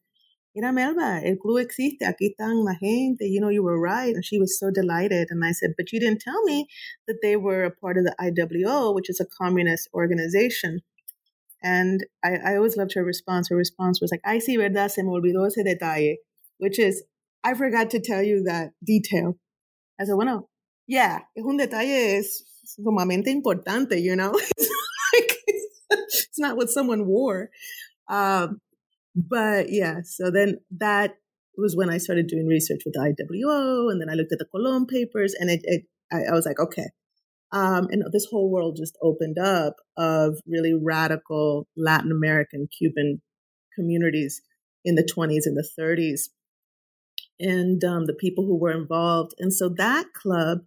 [0.55, 4.15] Mira, Melba, el club existe, aquí están la gente, you know, you were right.
[4.15, 5.29] And she was so delighted.
[5.31, 6.67] And I said, but you didn't tell me
[7.07, 10.81] that they were a part of the IWO, which is a communist organization.
[11.63, 13.51] And I, I always loved her response.
[13.51, 16.17] Her response was like, ay, sí, verdad, se me olvidó ese detalle,
[16.57, 17.03] which is,
[17.47, 19.39] I forgot to tell you that detail.
[20.01, 20.49] I said, bueno,
[20.89, 24.33] yeah, es un detalle es sumamente importante, you know?
[24.59, 24.71] it's,
[25.15, 25.33] like,
[25.91, 27.51] it's not what someone wore.
[28.09, 28.61] Um,
[29.15, 31.15] but yeah, so then that
[31.57, 34.49] was when I started doing research with the IWO, and then I looked at the
[34.53, 35.83] Colón papers, and it, it
[36.13, 36.91] I, I, was like, okay.
[37.53, 43.23] Um, and this whole world just opened up of really radical Latin American Cuban
[43.77, 44.43] communities
[44.85, 46.29] in the 20s and the 30s,
[47.39, 49.35] and um, the people who were involved.
[49.39, 50.59] And so that club,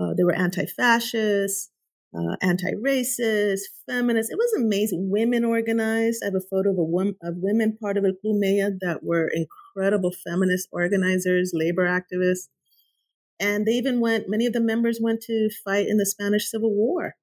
[0.00, 1.70] uh, they were anti-fascist,
[2.16, 4.30] uh, anti-racist, feminist.
[4.30, 5.10] It was amazing.
[5.10, 6.22] Women organized.
[6.22, 9.00] I have a photo of a woman, of women part of El Club Mella that
[9.02, 12.48] were incredible feminist organizers, labor activists,
[13.38, 14.28] and they even went.
[14.28, 17.14] Many of the members went to fight in the Spanish Civil War.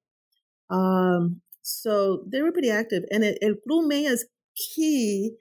[0.69, 4.25] Um, so they were pretty active, and El is
[4.55, 5.35] key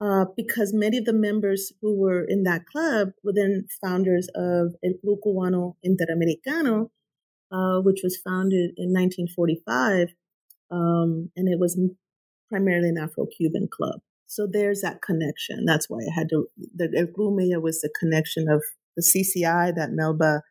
[0.00, 4.74] uh, because many of the members who were in that club were then founders of
[4.84, 6.90] El Club Cubano Interamericano,
[7.52, 10.08] uh, which was founded in 1945,
[10.70, 11.78] um, and it was
[12.48, 14.00] primarily an Afro-Cuban club.
[14.26, 15.64] So there's that connection.
[15.66, 16.46] That's why I had to.
[16.74, 18.62] The El Club was the connection of
[18.96, 20.42] the CCI that Melba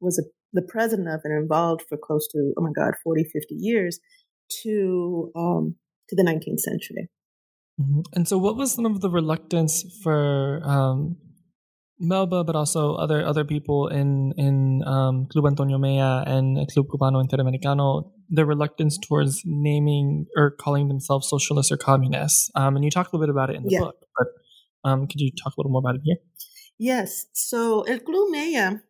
[0.00, 3.54] was a, the president of and involved for close to oh my god 40 50
[3.54, 4.00] years
[4.62, 5.76] to um,
[6.08, 7.08] to the 19th century.
[7.78, 11.16] And so, what was some of the reluctance for um,
[11.98, 17.24] Melba, but also other other people in in um, Club Antonio Mella and Club Cubano
[17.24, 22.50] Interamericano, their reluctance towards naming or calling themselves socialists or communists?
[22.54, 23.80] Um, and you talked a little bit about it in the yeah.
[23.80, 24.26] book, but
[24.88, 26.16] um, could you talk a little more about it here?
[26.78, 27.26] Yes.
[27.32, 28.82] So El Club Mella,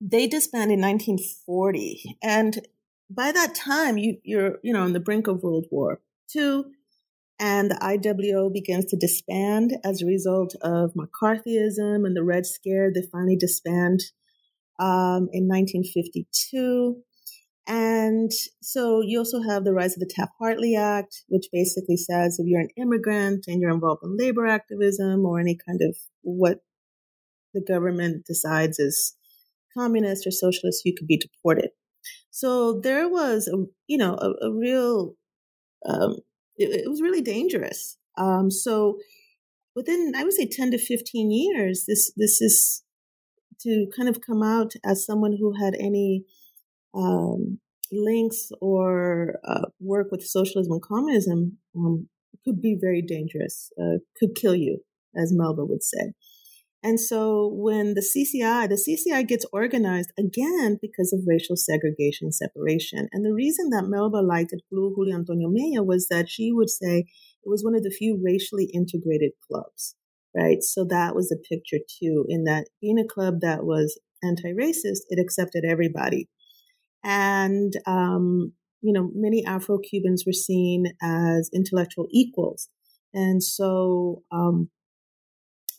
[0.00, 2.66] they disbanded in 1940, and
[3.10, 6.00] by that time, you, you're you know on the brink of World War
[6.34, 6.62] II
[7.40, 12.92] and the IWO begins to disband as a result of McCarthyism and the Red Scare.
[12.94, 14.00] They finally disband
[14.78, 17.02] um, in 1952.
[17.66, 22.38] And so you also have the rise of the Taft Hartley Act, which basically says
[22.38, 26.58] if you're an immigrant and you're involved in labor activism or any kind of what
[27.54, 29.16] the government decides is
[29.76, 31.70] communist or socialist, you could be deported.
[32.30, 35.14] So there was, a, you know, a, a real
[35.88, 36.16] um,
[36.60, 37.96] it, it was really dangerous.
[38.16, 38.98] Um, so
[39.74, 42.82] within, I would say, 10 to 15 years, this, this is
[43.62, 46.24] to kind of come out as someone who had any
[46.94, 47.60] um,
[47.92, 52.08] links or uh, work with socialism and communism um,
[52.44, 54.78] could be very dangerous, uh, could kill you,
[55.16, 56.12] as Melba would say.
[56.82, 62.34] And so when the CCI, the CCI gets organized again because of racial segregation and
[62.34, 63.08] separation.
[63.12, 66.70] And the reason that Melba liked it, Club Julio Antonio Mella, was that she would
[66.70, 69.94] say it was one of the few racially integrated clubs,
[70.34, 70.62] right?
[70.62, 75.20] So that was the picture too, in that being a club that was anti-racist, it
[75.20, 76.28] accepted everybody.
[77.04, 82.68] And, um, you know, many Afro-Cubans were seen as intellectual equals.
[83.12, 84.70] And so, um,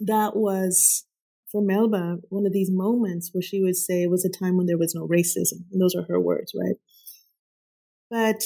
[0.06, 1.06] that was
[1.52, 4.68] for Melba one of these moments where she would say it was a time when
[4.68, 5.66] there was no racism.
[5.72, 6.76] And those are her words, right?
[8.10, 8.42] But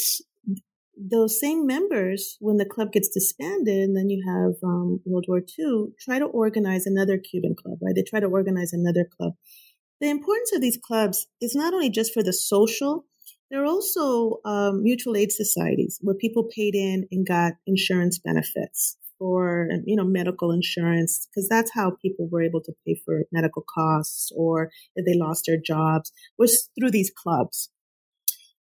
[0.98, 5.40] those same members, when the club gets disbanded, and then you have um, World War
[5.40, 7.94] II, try to organize another Cuban club, right?
[7.96, 9.34] They try to organize another club.
[10.00, 13.06] The importance of these clubs is not only just for the social,
[13.50, 19.68] they're also um, mutual aid societies where people paid in and got insurance benefits for
[19.86, 24.32] you know medical insurance because that's how people were able to pay for medical costs
[24.36, 27.70] or if they lost their jobs was through these clubs.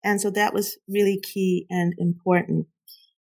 [0.03, 2.67] And so that was really key and important.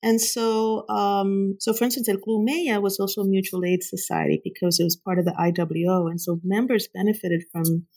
[0.02, 4.42] And so um, so for instance el club Mella was also a mutual aid society
[4.44, 7.88] because it was part of the iwo and so members benefited from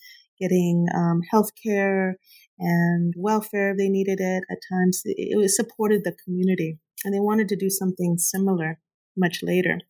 [0.40, 2.18] getting um, health care
[2.58, 5.02] and welfare if they needed it at times.
[5.04, 8.78] It, it supported the community and they wanted to do something similar
[9.16, 9.80] much later.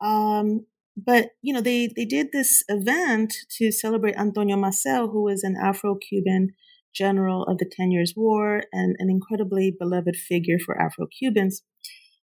[0.00, 5.42] Um, but you know, they they did this event to celebrate Antonio Maceo, who was
[5.44, 6.50] an Afro-Cuban
[6.94, 11.62] general of the Ten Years' War and an incredibly beloved figure for Afro-Cubans.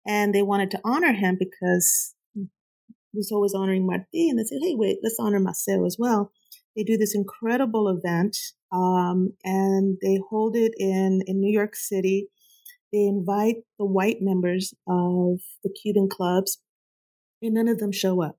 [0.06, 2.48] And they wanted to honor him because he
[3.14, 6.32] was always honoring Martí, and they said, "Hey, wait, let's honor Maceo as well."
[6.76, 8.38] They do this incredible event,
[8.72, 12.30] um, and they hold it in in New York City
[12.92, 16.60] they invite the white members of the Cuban clubs,
[17.42, 18.38] and none of them show up.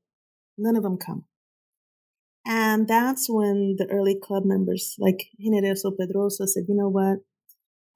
[0.59, 1.25] None of them come.
[2.47, 7.19] And that's when the early club members, like Generoso Pedroso, said, you know what?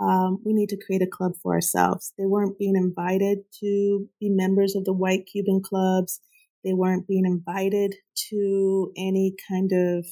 [0.01, 2.13] Um, we need to create a club for ourselves.
[2.19, 6.21] They weren't being invited to be members of the white Cuban clubs.
[6.63, 7.97] They weren't being invited
[8.31, 10.07] to any kind of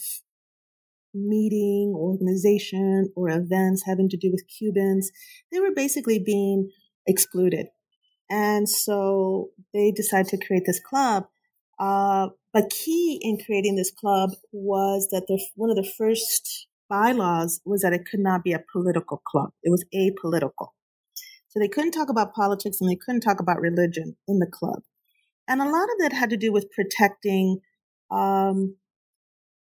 [1.14, 5.10] meeting, organization, or events having to do with Cubans.
[5.50, 6.70] They were basically being
[7.06, 7.66] excluded.
[8.30, 11.26] And so they decided to create this club.
[11.78, 17.60] Uh, but key in creating this club was that the, one of the first bylaws
[17.64, 19.50] was that it could not be a political club.
[19.62, 20.68] It was apolitical.
[21.48, 24.82] So they couldn't talk about politics and they couldn't talk about religion in the club.
[25.48, 27.60] And a lot of that had to do with protecting
[28.10, 28.76] um,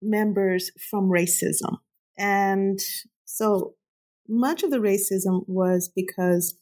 [0.02, 1.78] members from racism.
[2.18, 2.78] And
[3.24, 3.74] so
[4.28, 6.56] much of the racism was because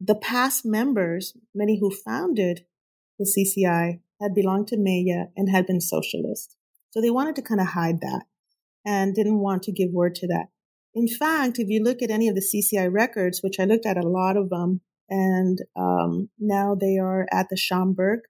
[0.00, 2.64] the past members, many who founded
[3.18, 6.56] the CCI, had belonged to Mella and had been socialist.
[6.90, 8.24] So they wanted to kind of hide that
[8.84, 10.46] and didn't want to give word to that.
[10.94, 13.96] In fact, if you look at any of the CCI records, which I looked at
[13.96, 18.20] a lot of them, and um, now they are at the Schomburg.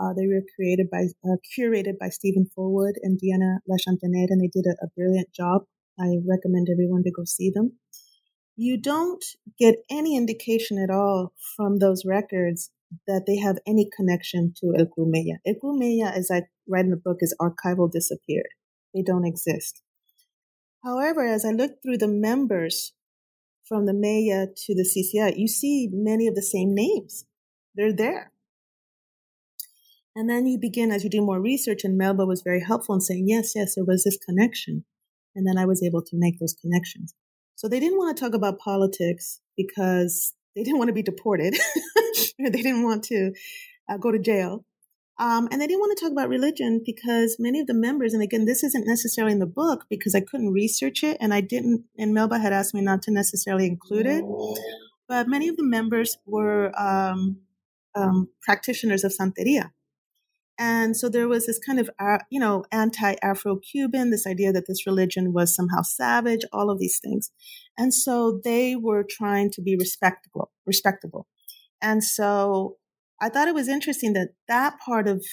[0.00, 4.50] Uh, they were created by, uh, curated by Stephen Fullwood and Diana Lachatanere, and they
[4.52, 5.62] did a, a brilliant job.
[5.98, 7.78] I recommend everyone to go see them.
[8.56, 9.22] You don't
[9.58, 12.70] get any indication at all from those records
[13.06, 15.38] that they have any connection to El Club Mella.
[15.46, 18.48] El Club Mella, as I write in the book, is archival disappeared.
[18.94, 19.82] They don't exist.
[20.82, 22.94] However, as I look through the members
[23.64, 27.26] from the Mella to the CCI, you see many of the same names.
[27.74, 28.29] They're there.
[30.16, 33.00] And then you begin, as you do more research, and Melba was very helpful in
[33.00, 34.84] saying, yes, yes, there was this connection.
[35.36, 37.14] And then I was able to make those connections.
[37.54, 41.54] So they didn't want to talk about politics because they didn't want to be deported.
[42.38, 43.32] they didn't want to
[43.88, 44.64] uh, go to jail.
[45.18, 48.22] Um, and they didn't want to talk about religion because many of the members, and
[48.22, 51.84] again, this isn't necessarily in the book because I couldn't research it and I didn't,
[51.98, 54.24] and Melba had asked me not to necessarily include it.
[55.06, 57.40] But many of the members were um,
[57.94, 59.72] um, practitioners of Santeria.
[60.62, 64.86] And so there was this kind of, uh, you know, anti-Afro-Cuban, this idea that this
[64.86, 67.32] religion was somehow savage, all of these things.
[67.78, 71.26] And so they were trying to be respectable, respectable.
[71.80, 72.76] And so
[73.22, 75.24] I thought it was interesting that that part of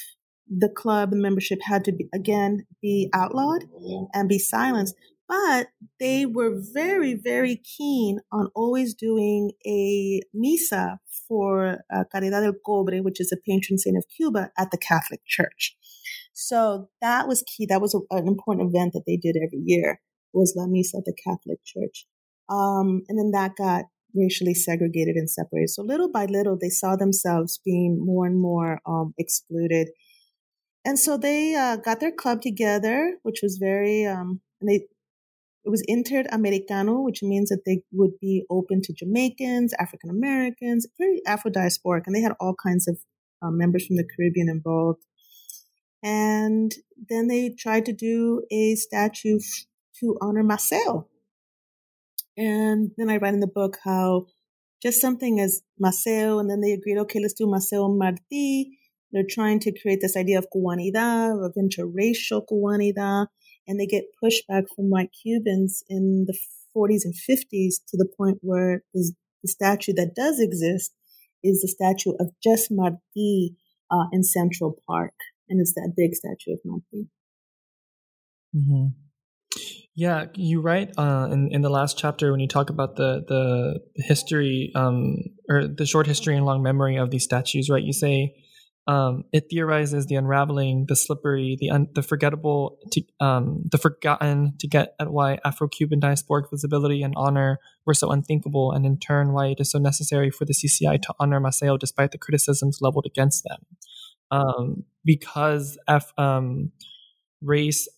[0.47, 3.65] the club membership had to be, again, be outlawed
[4.13, 4.95] and be silenced.
[5.27, 5.67] But
[5.99, 10.97] they were very, very keen on always doing a misa
[11.27, 15.21] for uh, Caridad del Cobre, which is a patron saint of Cuba, at the Catholic
[15.25, 15.75] Church.
[16.33, 17.65] So that was key.
[17.65, 19.99] That was a, an important event that they did every year
[20.33, 22.05] was La Misa at the Catholic Church.
[22.49, 25.69] Um, and then that got racially segregated and separated.
[25.69, 29.89] So little by little, they saw themselves being more and more um, excluded.
[30.85, 34.87] And so they uh, got their club together, which was very, um, and they,
[35.67, 41.21] it was interamericano, which means that they would be open to Jamaicans, African Americans, very
[41.27, 42.97] Afro diasporic, and they had all kinds of
[43.41, 45.03] um, members from the Caribbean involved.
[46.01, 46.71] And
[47.09, 49.39] then they tried to do a statue
[49.99, 51.09] to honor Maceo,
[52.37, 54.27] and then I write in the book how
[54.81, 58.77] just something as Maceo, and then they agreed, okay, let's do Maceo Marti.
[59.11, 63.27] They're trying to create this idea of cubanidad, of interracial cubanidad,
[63.67, 66.37] and they get pushback from white Cubans in the
[66.75, 69.13] 40s and 50s to the point where the
[69.45, 70.93] statue that does exist
[71.43, 73.55] is the statue of just Marti
[73.91, 75.13] uh, in Central Park,
[75.49, 77.07] and it's that big statue of Marti.
[78.55, 78.87] Mm-hmm.
[79.95, 84.03] Yeah, you write uh, in in the last chapter when you talk about the the
[84.03, 85.17] history um,
[85.49, 87.69] or the short history and long memory of these statues.
[87.69, 88.35] Right, you say
[88.87, 94.53] um, it theorizes the unraveling, the slippery, the un- the forgettable, to, um, the forgotten
[94.59, 99.33] to get at why Afro-Cuban diasporic visibility and honor were so unthinkable, and in turn
[99.33, 103.05] why it is so necessary for the CCI to honor Maceo despite the criticisms leveled
[103.05, 103.59] against them,
[104.31, 106.71] um, because F, um,
[107.41, 107.89] race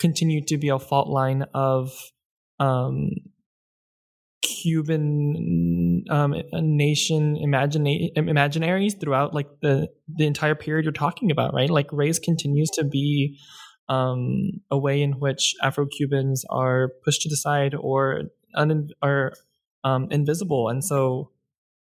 [0.00, 1.92] continued to be a fault line of
[2.58, 3.10] um,
[4.42, 11.70] Cuban um, nation imagina- imaginaries throughout like the the entire period you're talking about, right?
[11.70, 13.38] Like race continues to be
[13.88, 18.22] um, a way in which Afro Cubans are pushed to the side or
[18.54, 19.32] un- are
[19.84, 21.30] um, invisible, and so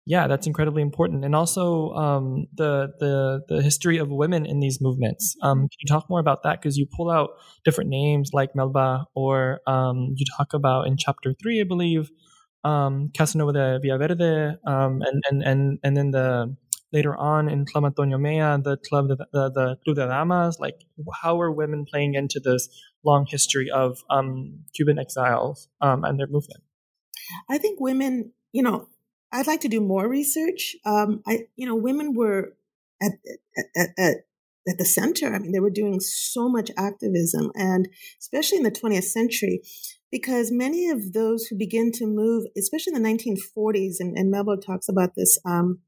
[0.07, 1.25] yeah, that's incredibly important.
[1.25, 5.37] And also um, the the the history of women in these movements.
[5.43, 6.61] Um, can you talk more about that?
[6.61, 7.31] Because you pull out
[7.65, 12.11] different names like Melba, or um, you talk about in chapter three, I believe,
[12.65, 16.57] um, Casanova de Villaverde, um, and and and and then the
[16.93, 20.59] later on in Club Antonio Mella, the club the, the, the Club de Damas.
[20.59, 20.81] Like,
[21.23, 22.69] how are women playing into this
[23.05, 26.63] long history of um, Cuban exiles um, and their movement?
[27.49, 28.89] I think women, you know,
[29.33, 30.75] I'd like to do more research.
[30.85, 32.55] Um, I, you know, women were
[33.01, 33.13] at,
[33.77, 34.17] at, at,
[34.69, 35.33] at the center.
[35.33, 37.89] I mean, they were doing so much activism, and
[38.19, 39.63] especially in the 20th century,
[40.11, 44.57] because many of those who begin to move, especially in the 1940s, and, and Melba
[44.57, 45.81] talks about this um,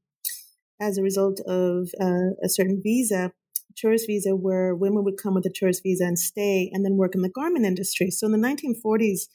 [0.81, 3.31] as a result of uh, a certain visa,
[3.75, 7.15] tourist visa, where women would come with a tourist visa and stay and then work
[7.15, 8.11] in the garment industry.
[8.11, 9.27] So in the 1940s,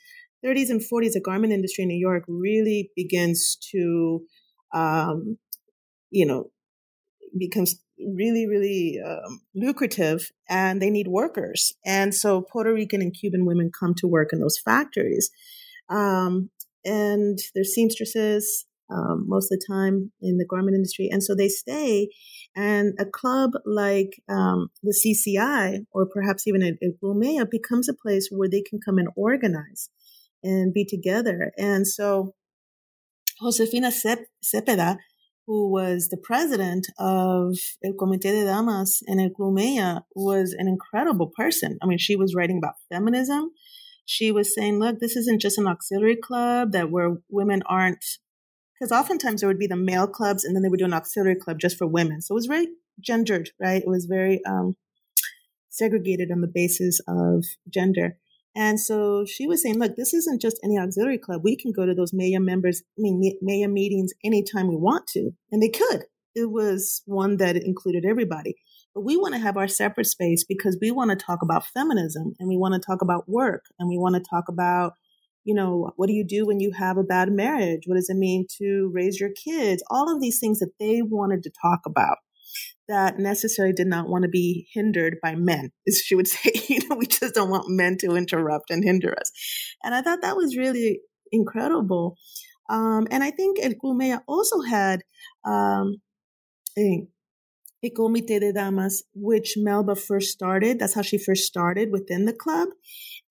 [0.45, 4.23] 30s, and 40s, the garment industry in New York really begins to,
[4.73, 5.39] um,
[6.11, 6.51] you know,
[7.39, 11.73] becomes really, really um, lucrative and they need workers.
[11.85, 15.31] And so Puerto Rican and Cuban women come to work in those factories.
[15.89, 16.51] Um,
[16.85, 21.09] and they're seamstresses um, most of the time in the garment industry.
[21.11, 22.09] And so they stay.
[22.57, 28.29] And a club like um, the CCI or perhaps even a, a becomes a place
[28.31, 29.91] where they can come and organize
[30.43, 31.53] and be together.
[31.59, 32.35] And so
[33.41, 34.97] Josefina Cepeda
[35.49, 39.57] who was the president of El Comité de Damas and El Club
[40.15, 41.79] was an incredible person.
[41.83, 43.53] I mean, she was writing about feminism.
[44.05, 48.05] She was saying, look, this isn't just an auxiliary club that where women aren't,
[48.75, 51.37] because oftentimes there would be the male clubs and then they would do an auxiliary
[51.37, 52.21] club just for women.
[52.21, 52.69] So it was very
[53.01, 53.81] gendered, right?
[53.81, 54.77] It was very um,
[55.71, 58.19] segregated on the basis of gender.
[58.59, 61.43] And so she was saying, look, this isn't just any auxiliary club.
[61.45, 65.31] We can go to those Mella members, I mean, Mella meetings anytime we want to.
[65.53, 66.07] And they could.
[66.35, 68.57] It was one that included everybody.
[68.97, 72.35] But we want to have our separate space because we want to talk about feminism
[72.41, 74.95] and we want to talk about work and we want to talk about,
[75.45, 77.83] you know, what do you do when you have a bad marriage?
[77.87, 79.85] What does it mean to raise your kids?
[79.89, 82.19] All of these things that they wanted to talk about
[82.89, 86.53] that necessarily did not want to be hindered by men, as she would say.
[86.69, 89.31] You know, we just don't want men to interrupt and hinder us.
[89.83, 91.01] And I thought that was really
[91.31, 92.17] incredible.
[92.71, 95.03] Um, and I think El Club also had
[95.47, 95.97] um,
[96.79, 97.07] a,
[97.83, 100.79] a Comité de Damas, which Melba first started.
[100.79, 102.69] That's how she first started within the club.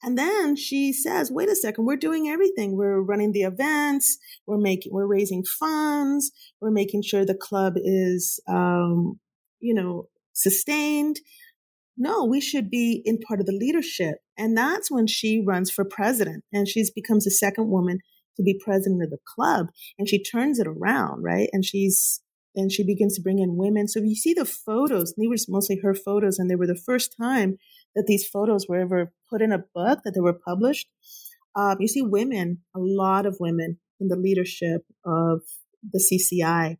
[0.03, 2.77] And then she says, wait a second, we're doing everything.
[2.77, 4.17] We're running the events.
[4.45, 6.31] We're making, we're raising funds.
[6.61, 9.19] We're making sure the club is, um,
[9.59, 11.19] you know, sustained.
[11.97, 14.19] No, we should be in part of the leadership.
[14.37, 17.99] And that's when she runs for president and she becomes the second woman
[18.35, 19.67] to be president of the club
[19.97, 21.49] and she turns it around, right?
[21.51, 22.21] And she's,
[22.55, 23.87] and she begins to bring in women.
[23.87, 27.15] So you see the photos, these were mostly her photos and they were the first
[27.19, 27.57] time
[27.97, 30.87] that these photos were ever put in a book that they were published.
[31.55, 35.41] Um, you see women, a lot of women in the leadership of
[35.81, 36.77] the CCI.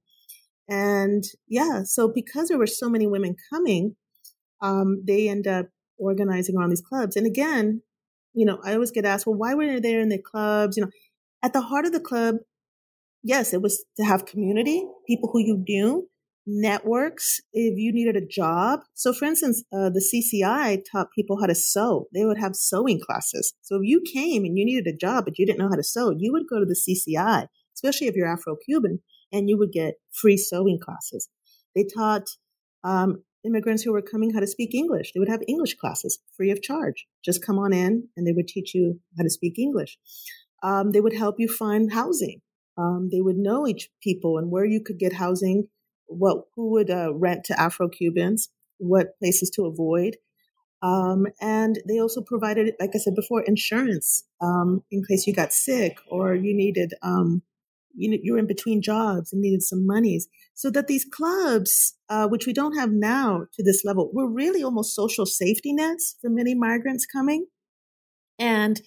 [0.70, 3.96] And yeah, so because there were so many women coming,
[4.62, 7.16] um, they end up organizing around these clubs.
[7.16, 7.82] And again,
[8.34, 10.78] you know, I always get asked, well, why were they there in the clubs?
[10.78, 10.92] You know,
[11.44, 12.36] at the heart of the club,
[13.24, 16.08] yes, it was to have community, people who you knew,
[16.48, 18.80] networks, if you needed a job.
[18.94, 22.08] So for instance, uh, the CCI taught people how to sew.
[22.14, 23.54] They would have sewing classes.
[23.62, 25.84] So if you came and you needed a job, but you didn't know how to
[25.84, 29.00] sew, you would go to the CCI, especially if you're Afro-Cuban
[29.32, 31.30] and you would get free sewing classes.
[31.76, 32.28] They taught
[32.84, 35.12] um, immigrants who were coming how to speak English.
[35.14, 37.06] They would have English classes free of charge.
[37.24, 39.98] Just come on in and they would teach you how to speak English.
[40.64, 42.42] Um, they would help you find housing.
[42.78, 45.68] Um, they would know each people and where you could get housing,
[46.08, 50.18] what who would uh, rent to Afro Cubans, what places to avoid.
[50.84, 55.52] Um, and they also provided, like I said before, insurance um, in case you got
[55.52, 57.42] sick or you needed um,
[57.98, 60.30] you know, you're in between jobs and needed some monies.
[60.54, 64.64] So that these clubs, uh, which we don't have now to this level, were really
[64.64, 67.48] almost social safety nets for many migrants coming.
[68.40, 68.80] And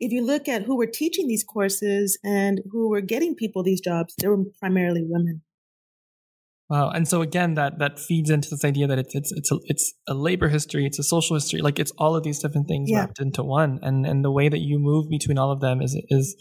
[0.00, 3.80] if you look at who were teaching these courses and who were getting people these
[3.80, 5.42] jobs, they were primarily women.
[6.68, 9.58] Wow, and so again, that that feeds into this idea that it's it's it's a,
[9.66, 12.90] it's a labor history, it's a social history, like it's all of these different things
[12.90, 13.00] yeah.
[13.00, 15.96] wrapped into one, and and the way that you move between all of them is
[16.08, 16.34] is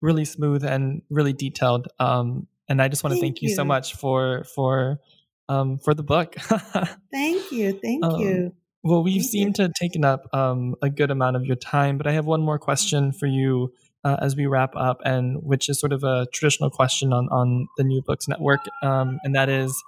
[0.00, 1.88] really smooth and really detailed.
[1.98, 3.48] Um, and I just want to thank, thank you.
[3.48, 3.56] you.
[3.56, 5.00] so much for for
[5.48, 6.36] um for the book.
[7.12, 8.54] thank you, thank um, you.
[8.84, 9.52] Well, we've thank seemed you.
[9.54, 12.40] to have taken up um a good amount of your time, but I have one
[12.40, 13.72] more question for you
[14.04, 17.68] uh, as we wrap up, and which is sort of a traditional question on on
[17.76, 19.82] the New Books Network, um, and that is,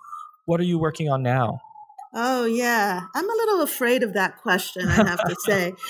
[0.47, 1.61] what are you working on now?
[2.12, 4.89] Oh yeah, I'm a little afraid of that question.
[4.89, 5.75] I have to say.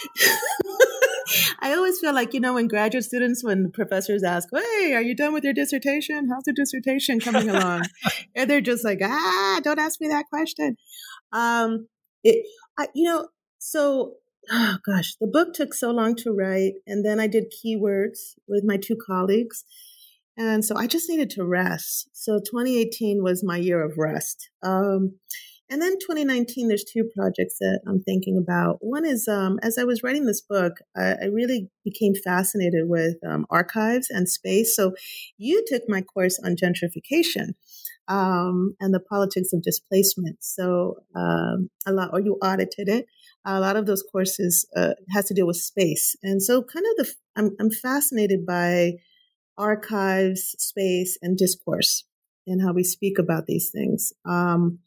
[1.60, 5.14] I always feel like, you know, when graduate students, when professors ask, Hey, are you
[5.14, 6.28] done with your dissertation?
[6.28, 7.84] How's the dissertation coming along?
[8.34, 10.76] and they're just like, Ah, don't ask me that question.
[11.32, 11.88] Um,
[12.22, 12.44] it,
[12.78, 14.14] I, you know, so
[14.50, 16.74] oh gosh, the book took so long to write.
[16.86, 19.64] And then I did keywords with my two colleagues.
[20.36, 22.08] And so I just needed to rest.
[22.12, 24.50] So 2018 was my year of rest.
[24.62, 25.18] Um,
[25.70, 28.78] And then 2019, there's two projects that I'm thinking about.
[28.80, 33.16] One is um, as I was writing this book, I, I really became fascinated with
[33.26, 34.76] um, archives and space.
[34.76, 34.94] So
[35.38, 37.54] you took my course on gentrification
[38.08, 40.38] um, and the politics of displacement.
[40.44, 43.06] So um, a lot, or you audited it.
[43.46, 47.06] A lot of those courses uh, has to deal with space, and so kind of
[47.06, 48.92] the I'm, I'm fascinated by
[49.56, 52.04] archives, space, and discourse,
[52.46, 54.12] and how we speak about these things.
[54.24, 54.80] Um,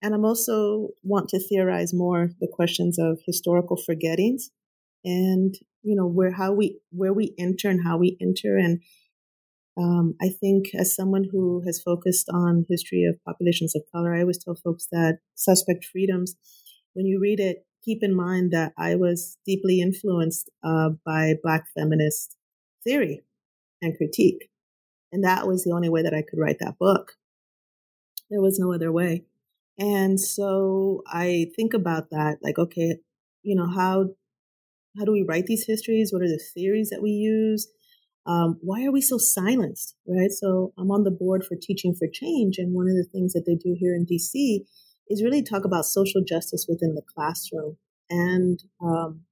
[0.00, 4.50] and I'm also want to theorize more the questions of historical forgettings
[5.04, 8.56] and, you know, where, how we, where we enter and how we enter.
[8.56, 8.80] And,
[9.76, 14.20] um, I think as someone who has focused on history of populations of color, I
[14.20, 16.34] always tell folks that suspect freedoms,
[16.94, 21.66] when you read it, keep in mind that I was deeply influenced uh, by Black
[21.76, 22.36] feminist
[22.84, 23.22] theory
[23.80, 24.48] and critique.
[25.12, 27.12] And that was the only way that I could write that book.
[28.30, 29.24] There was no other way.
[29.78, 32.98] And so I think about that, like, okay,
[33.42, 34.10] you know, how
[34.98, 36.12] how do we write these histories?
[36.12, 37.66] What are the theories that we use?
[38.26, 40.30] Um, why are we so silenced, right?
[40.30, 43.44] So I'm on the board for Teaching for Change, and one of the things that
[43.46, 44.64] they do here in DC
[45.08, 47.76] is really talk about social justice within the classroom
[48.08, 49.22] and um,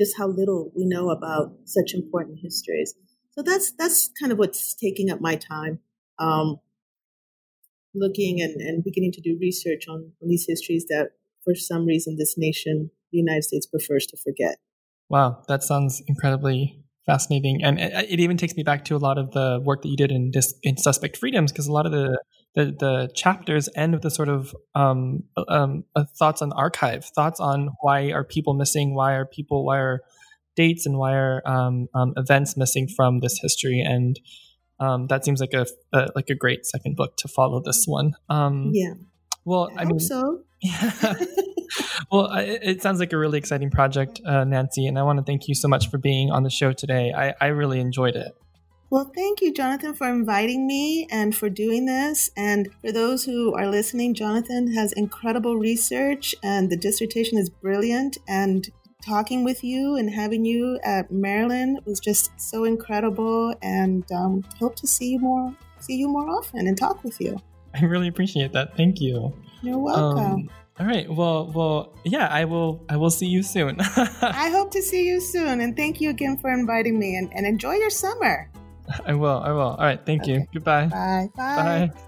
[0.00, 2.94] just how little we know about such important histories.
[3.32, 5.80] So that's that's kind of what's taking up my time.
[6.18, 6.60] Um,
[7.94, 11.10] looking and, and beginning to do research on, on these histories that
[11.44, 14.56] for some reason this nation, the United States, prefers to forget.
[15.08, 19.18] Wow, that sounds incredibly fascinating, and it, it, even takes me back to a lot
[19.18, 21.92] of the work that you did in dis, in suspect freedoms, because a lot of
[21.92, 22.18] the,
[22.54, 25.84] the, the chapters end with a sort of um, um,
[26.16, 30.00] thoughts on archive, thoughts on why are people missing, why are people, why are
[30.56, 34.20] dates, and why are um, um events missing from this history, and
[34.80, 38.14] um, that seems like a, a, like a great second book to follow this one.
[38.28, 38.94] Um, yeah.
[39.44, 40.42] Well, I, I mean, so.
[40.60, 40.92] Yeah.
[42.10, 45.24] well, it, it, sounds like a really exciting project, uh, Nancy, and I want to
[45.24, 47.12] thank you so much for being on the show today.
[47.12, 48.32] I, I really enjoyed it.
[48.94, 52.30] Well, thank you, Jonathan, for inviting me and for doing this.
[52.36, 58.18] And for those who are listening, Jonathan has incredible research, and the dissertation is brilliant.
[58.28, 58.70] And
[59.04, 64.76] talking with you and having you at Maryland was just so incredible, and um, hope
[64.76, 67.36] to see you more, see you more often, and talk with you.
[67.74, 68.76] I really appreciate that.
[68.76, 69.34] Thank you.
[69.64, 70.24] You're welcome.
[70.24, 71.12] Um, all right.
[71.12, 72.28] Well, well, yeah.
[72.28, 72.84] I will.
[72.88, 73.76] I will see you soon.
[73.80, 77.16] I hope to see you soon, and thank you again for inviting me.
[77.16, 78.48] And, and enjoy your summer.
[79.06, 79.38] I will.
[79.38, 79.60] I will.
[79.60, 80.00] All right.
[80.04, 80.32] Thank okay.
[80.32, 80.46] you.
[80.52, 80.86] Goodbye.
[80.86, 81.28] Bye.
[81.36, 81.88] Bye.
[81.94, 82.04] Bye.